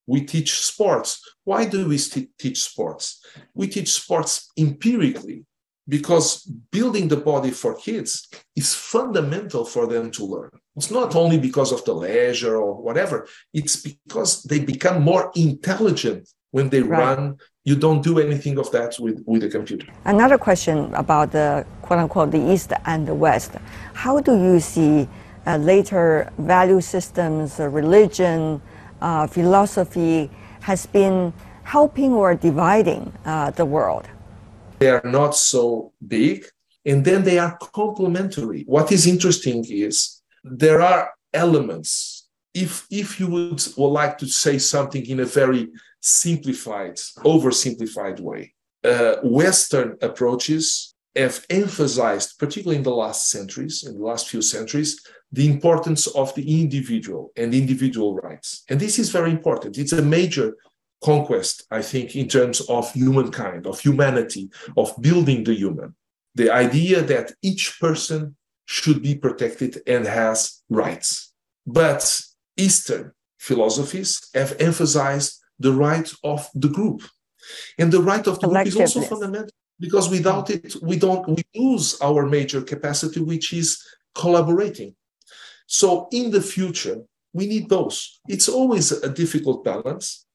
we 0.07 0.25
teach 0.25 0.61
sports. 0.61 1.21
Why 1.45 1.65
do 1.65 1.89
we 1.89 1.99
teach 1.99 2.63
sports? 2.63 3.25
We 3.55 3.67
teach 3.67 3.93
sports 3.93 4.51
empirically 4.57 5.45
because 5.89 6.43
building 6.71 7.09
the 7.09 7.17
body 7.17 7.51
for 7.51 7.75
kids 7.75 8.29
is 8.55 8.75
fundamental 8.75 9.65
for 9.65 9.87
them 9.87 10.11
to 10.13 10.25
learn. 10.25 10.51
It's 10.77 10.91
not 10.91 11.15
only 11.15 11.39
because 11.39 11.73
of 11.73 11.85
the 11.85 11.95
leisure 11.95 12.57
or 12.57 12.75
whatever, 12.75 13.27
it's 13.55 13.77
because 13.77 14.43
they 14.43 14.61
become 14.61 15.03
more 15.03 15.31
intelligent 15.35 16.29
when 16.51 16.69
they 16.69 16.83
right. 16.83 17.01
run. 17.01 17.37
You 17.65 17.77
don't 17.77 18.03
do 18.03 18.19
anything 18.19 18.59
of 18.59 18.71
that 18.73 18.97
with, 18.99 19.23
with 19.27 19.43
a 19.45 19.49
computer. 19.49 19.87
Another 20.05 20.39
question 20.39 20.93
about 20.95 21.33
the 21.33 21.67
quote 21.83 22.01
unquote 22.01 22.31
the 22.31 22.53
East 22.53 22.73
and 22.85 23.07
the 23.07 23.15
West. 23.15 23.53
How 23.95 24.21
do 24.21 24.33
you 24.37 24.61
see 24.61 25.09
uh, 25.47 25.57
later 25.57 26.31
value 26.39 26.81
systems, 26.81 27.61
uh, 27.61 27.69
religion, 27.69 28.61
uh, 29.01 29.27
philosophy 29.27 30.31
has 30.61 30.87
been 30.87 31.33
helping 31.63 32.13
or 32.13 32.35
dividing 32.35 33.13
uh, 33.25 33.51
the 33.51 33.65
world? 33.65 34.07
They 34.79 34.91
are 34.91 35.03
not 35.05 35.35
so 35.35 35.93
big, 36.07 36.47
and 36.85 37.05
then 37.05 37.25
they 37.25 37.39
are 37.39 37.59
complementary. 37.73 38.65
What 38.67 38.93
is 38.93 39.07
interesting 39.07 39.65
is 39.69 40.23
there 40.45 40.83
are 40.83 41.11
elements. 41.33 42.29
If, 42.55 42.87
if 42.91 43.21
you 43.21 43.27
would, 43.29 43.63
would 43.77 43.89
like 43.89 44.19
to 44.19 44.27
say 44.27 44.59
something 44.59 45.05
in 45.07 45.21
a 45.21 45.25
very 45.25 45.69
simplified, 46.01 46.97
oversimplified 47.19 48.21
way, 48.21 48.55
uh, 48.85 49.17
Western 49.23 49.97
approaches 50.01 50.95
have 51.15 51.45
emphasized, 51.49 52.39
particularly 52.39 52.77
in 52.77 52.83
the 52.83 52.91
last 52.91 53.31
centuries, 53.31 53.85
in 53.87 53.99
the 53.99 54.05
last 54.05 54.29
few 54.29 54.43
centuries, 54.43 55.01
the 55.33 55.49
importance 55.49 56.07
of 56.09 56.35
the 56.35 56.61
individual 56.61 57.33
and 57.37 57.55
individual 57.55 58.15
rights. 58.17 58.65
And 58.69 58.79
this 58.79 58.99
is 58.99 59.11
very 59.11 59.31
important. 59.31 59.79
It's 59.79 59.93
a 59.93 60.03
major 60.03 60.55
conquest, 61.03 61.67
I 61.71 61.83
think, 61.83 62.17
in 62.17 62.29
terms 62.29 62.61
of 62.63 62.93
humankind, 62.93 63.67
of 63.67 63.81
humanity, 63.81 64.51
of 64.77 64.95
building 65.01 65.45
the 65.45 65.55
human. 65.55 65.95
The 66.35 66.51
idea 66.51 67.03
that 67.03 67.33
each 67.43 67.79
person 67.81 68.37
should 68.67 69.03
be 69.03 69.15
protected 69.15 69.83
and 69.87 70.07
has 70.07 70.63
rights. 70.69 71.33
But 71.67 72.21
Eastern 72.57 73.13
philosophies 73.39 74.29
have 74.35 74.57
emphasized 74.61 75.41
the 75.59 75.73
right 75.73 76.11
of 76.25 76.49
the 76.55 76.69
group. 76.69 77.03
And 77.79 77.93
the 77.93 78.03
right 78.03 78.27
of 78.27 78.41
the 78.41 78.49
group 78.49 78.67
is 78.67 78.77
also 78.77 79.03
fundamental 79.03 79.51
because 79.79 80.11
without 80.11 80.51
it, 80.51 80.75
we 80.83 80.97
don't 80.97 81.27
we 81.29 81.45
lose 81.55 82.01
our 82.01 82.27
major 82.27 82.61
capacity, 82.63 83.21
which 83.21 83.53
is 83.53 83.83
collaborating. 84.15 84.95
So 85.67 86.09
in 86.13 86.31
the 86.31 86.41
future, 86.41 87.03
we 87.33 87.47
need 87.47 87.69
both. 87.69 88.03
It's 88.29 88.49
always 88.49 88.93
a 88.93 89.11
difficult 89.11 89.65
balance, 89.65 90.26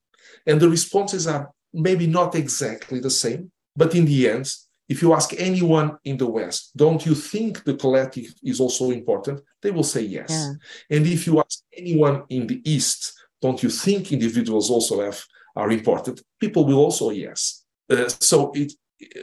and 0.48 0.60
the 0.60 0.70
responses 0.70 1.28
are 1.28 1.52
maybe 1.74 2.08
not 2.08 2.36
exactly 2.36 3.00
the 3.00 3.10
same. 3.10 3.52
But 3.76 3.96
in 3.96 4.06
the 4.06 4.30
end, 4.30 4.52
if 4.90 5.02
you 5.02 5.14
ask 5.14 5.34
anyone 5.38 5.98
in 6.04 6.18
the 6.18 6.28
West, 6.28 6.76
don't 6.76 7.06
you 7.06 7.16
think 7.16 7.64
the 7.64 7.76
collective 7.76 8.34
is 8.44 8.60
also 8.60 8.92
important? 8.92 9.42
They 9.62 9.72
will 9.72 9.84
say 9.84 10.02
yes. 10.02 10.30
Yeah. 10.30 10.98
And 10.98 11.08
if 11.08 11.26
you 11.26 11.40
ask 11.40 11.60
anyone 11.78 12.24
in 12.30 12.48
the 12.48 12.62
East, 12.70 13.14
don't 13.42 13.64
you 13.64 13.70
think 13.70 14.12
individuals 14.12 14.70
also 14.70 15.02
have 15.02 15.24
are 15.56 15.72
important? 15.72 16.22
People 16.40 16.66
will 16.66 16.80
also 16.80 17.10
yes. 17.10 17.64
Uh, 17.90 18.10
so 18.20 18.52
it, 18.54 18.74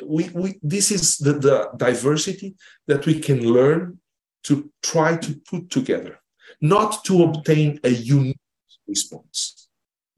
we, 0.04 0.28
we, 0.30 0.58
this 0.62 0.90
is 0.90 1.18
the, 1.18 1.34
the 1.34 1.70
diversity 1.76 2.56
that 2.86 3.06
we 3.06 3.20
can 3.20 3.40
learn 3.40 3.98
to 4.44 4.70
try 4.82 5.16
to 5.16 5.34
put 5.50 5.70
together, 5.70 6.20
not 6.60 7.04
to 7.04 7.24
obtain 7.24 7.78
a 7.84 7.90
unique 7.90 8.38
response, 8.86 9.57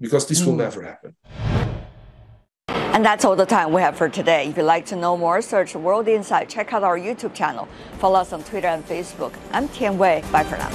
because 0.01 0.27
this 0.27 0.41
mm. 0.41 0.47
will 0.47 0.57
never 0.57 0.83
happen. 0.83 1.15
And 2.69 3.05
that's 3.05 3.25
all 3.25 3.37
the 3.37 3.47
time 3.47 3.73
we 3.73 3.81
have 3.83 3.97
for 3.97 4.09
today. 4.09 4.49
If 4.49 4.57
you'd 4.57 4.65
like 4.65 4.85
to 4.87 4.97
know 4.97 5.17
more, 5.17 5.41
search 5.41 5.75
World 5.75 6.09
Insight. 6.09 6.49
Check 6.49 6.73
out 6.73 6.83
our 6.83 6.99
YouTube 6.99 7.35
channel. 7.35 7.69
Follow 7.99 8.21
us 8.21 8.33
on 8.33 8.43
Twitter 8.43 8.67
and 8.67 8.85
Facebook. 8.85 9.33
I'm 9.53 9.69
Tian 9.69 9.97
Wei. 9.97 10.23
Bye 10.33 10.45
for 10.45 10.57
now. 10.57 10.71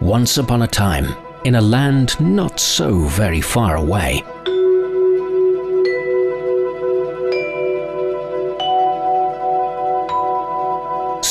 Once 0.00 0.38
upon 0.38 0.62
a 0.62 0.66
time, 0.68 1.14
in 1.44 1.56
a 1.56 1.60
land 1.60 2.18
not 2.20 2.60
so 2.60 3.00
very 3.00 3.40
far 3.40 3.76
away, 3.76 4.22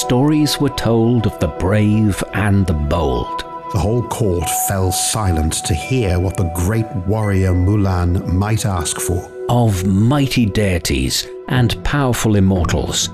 stories 0.05 0.59
were 0.59 0.69
told 0.69 1.25
of 1.25 1.39
the 1.39 1.47
brave 1.47 2.23
and 2.35 2.67
the 2.67 2.73
bold. 2.73 3.39
The 3.73 3.79
whole 3.79 4.03
court 4.07 4.47
fell 4.67 4.91
silent 4.91 5.53
to 5.65 5.73
hear 5.73 6.19
what 6.19 6.37
the 6.37 6.51
great 6.53 6.85
warrior 7.07 7.53
Mulan 7.53 8.31
might 8.31 8.67
ask 8.67 8.99
for. 8.99 9.31
Of 9.49 9.83
mighty 9.83 10.45
deities 10.45 11.27
and 11.47 11.83
powerful 11.83 12.35
immortals. 12.35 13.09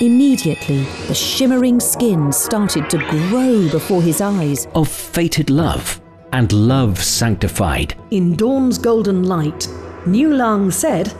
Immediately, 0.00 0.82
the 1.06 1.14
shimmering 1.14 1.78
skin 1.78 2.32
started 2.32 2.90
to 2.90 2.98
grow 3.10 3.68
before 3.70 4.02
his 4.02 4.20
eyes. 4.20 4.66
Of 4.74 4.88
fated 4.88 5.48
love 5.48 6.00
and 6.32 6.52
love 6.52 6.98
sanctified. 7.00 7.94
In 8.10 8.34
dawn's 8.34 8.78
golden 8.78 9.22
light, 9.22 9.68
Niu 10.06 10.34
Lang 10.34 10.72
said, 10.72 11.14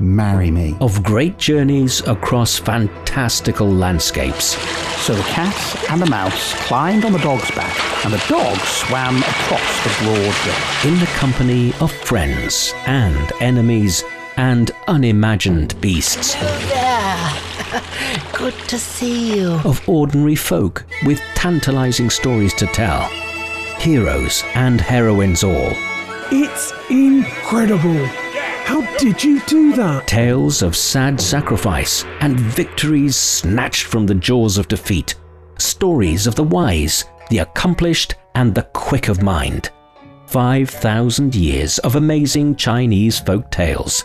Marry 0.00 0.50
me. 0.50 0.76
Of 0.80 1.02
great 1.02 1.38
journeys 1.38 2.00
across 2.06 2.58
fantastical 2.58 3.68
landscapes. 3.68 4.56
So 5.04 5.14
the 5.14 5.22
cat 5.24 5.90
and 5.90 6.00
the 6.00 6.06
mouse 6.10 6.54
climbed 6.66 7.04
on 7.04 7.12
the 7.12 7.18
dog's 7.18 7.50
back, 7.52 8.04
and 8.04 8.12
the 8.12 8.24
dog 8.28 8.56
swam 8.58 9.18
across 9.18 9.84
the 9.84 10.04
broad 10.04 10.18
river. 10.18 10.88
In 10.88 10.98
the 10.98 11.06
company 11.16 11.72
of 11.80 11.92
friends 11.92 12.72
and 12.86 13.32
enemies 13.40 14.02
and 14.36 14.70
unimagined 14.88 15.80
beasts. 15.80 16.34
Hello 16.34 16.58
there. 16.68 18.32
Good 18.32 18.54
to 18.68 18.78
see 18.78 19.36
you. 19.36 19.52
Of 19.64 19.88
ordinary 19.88 20.34
folk 20.34 20.84
with 21.06 21.20
tantalizing 21.34 22.10
stories 22.10 22.54
to 22.54 22.66
tell. 22.66 23.02
Heroes 23.78 24.42
and 24.54 24.80
heroines 24.80 25.44
all. 25.44 25.72
It's 26.32 26.72
incredible. 26.90 28.08
How 28.64 28.80
did 28.96 29.22
you 29.22 29.40
do 29.42 29.72
that? 29.74 30.06
Tales 30.06 30.62
of 30.62 30.74
sad 30.74 31.20
sacrifice 31.20 32.04
and 32.20 32.38
victories 32.38 33.16
snatched 33.16 33.84
from 33.84 34.06
the 34.06 34.14
jaws 34.14 34.58
of 34.58 34.68
defeat. 34.68 35.14
Stories 35.58 36.26
of 36.26 36.34
the 36.34 36.44
wise, 36.44 37.04
the 37.30 37.38
accomplished, 37.38 38.14
and 38.34 38.54
the 38.54 38.68
quick 38.72 39.08
of 39.08 39.22
mind. 39.22 39.70
5,000 40.26 41.34
years 41.34 41.78
of 41.80 41.96
amazing 41.96 42.56
Chinese 42.56 43.20
folk 43.20 43.50
tales. 43.50 44.04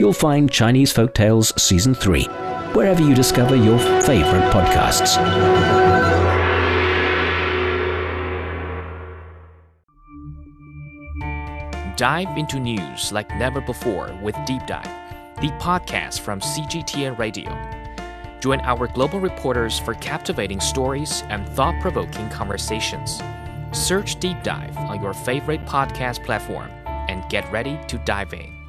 You'll 0.00 0.12
find 0.12 0.50
Chinese 0.50 0.90
Folk 0.90 1.14
Tales 1.14 1.52
Season 1.62 1.94
3 1.94 2.24
wherever 2.74 3.02
you 3.02 3.14
discover 3.14 3.54
your 3.54 3.78
favorite 3.78 4.50
podcasts. 4.50 5.16
Dive 12.02 12.36
into 12.36 12.58
news 12.58 13.12
like 13.12 13.30
never 13.36 13.60
before 13.60 14.12
with 14.20 14.34
Deep 14.44 14.66
Dive, 14.66 14.90
the 15.36 15.52
podcast 15.60 16.18
from 16.18 16.40
CGTN 16.40 17.16
Radio. 17.16 17.56
Join 18.40 18.58
our 18.62 18.88
global 18.88 19.20
reporters 19.20 19.78
for 19.78 19.94
captivating 19.94 20.58
stories 20.58 21.22
and 21.28 21.48
thought 21.50 21.80
provoking 21.80 22.28
conversations. 22.28 23.22
Search 23.70 24.18
Deep 24.18 24.42
Dive 24.42 24.76
on 24.78 25.00
your 25.00 25.14
favorite 25.14 25.64
podcast 25.64 26.24
platform 26.24 26.72
and 26.86 27.22
get 27.30 27.48
ready 27.52 27.78
to 27.86 27.98
dive 27.98 28.32
in. 28.32 28.61